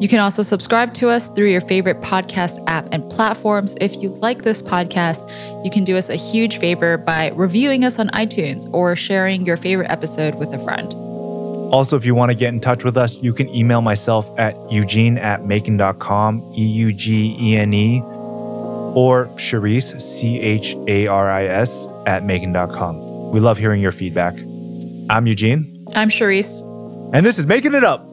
[0.00, 3.76] You can also subscribe to us through your favorite podcast app and platforms.
[3.80, 5.30] If you like this podcast,
[5.64, 9.56] you can do us a huge favor by reviewing us on iTunes or sharing your
[9.56, 10.92] favorite episode with a friend.
[11.72, 14.56] Also, if you want to get in touch with us, you can email myself at
[14.68, 18.02] eugene at maekan.com, E U G E N E,
[18.94, 23.30] or Charis, C H A R I S, at maekan.com.
[23.32, 24.34] We love hearing your feedback.
[25.10, 26.60] I'm Eugene, I'm Charis.
[27.12, 28.06] and this is Making It Up.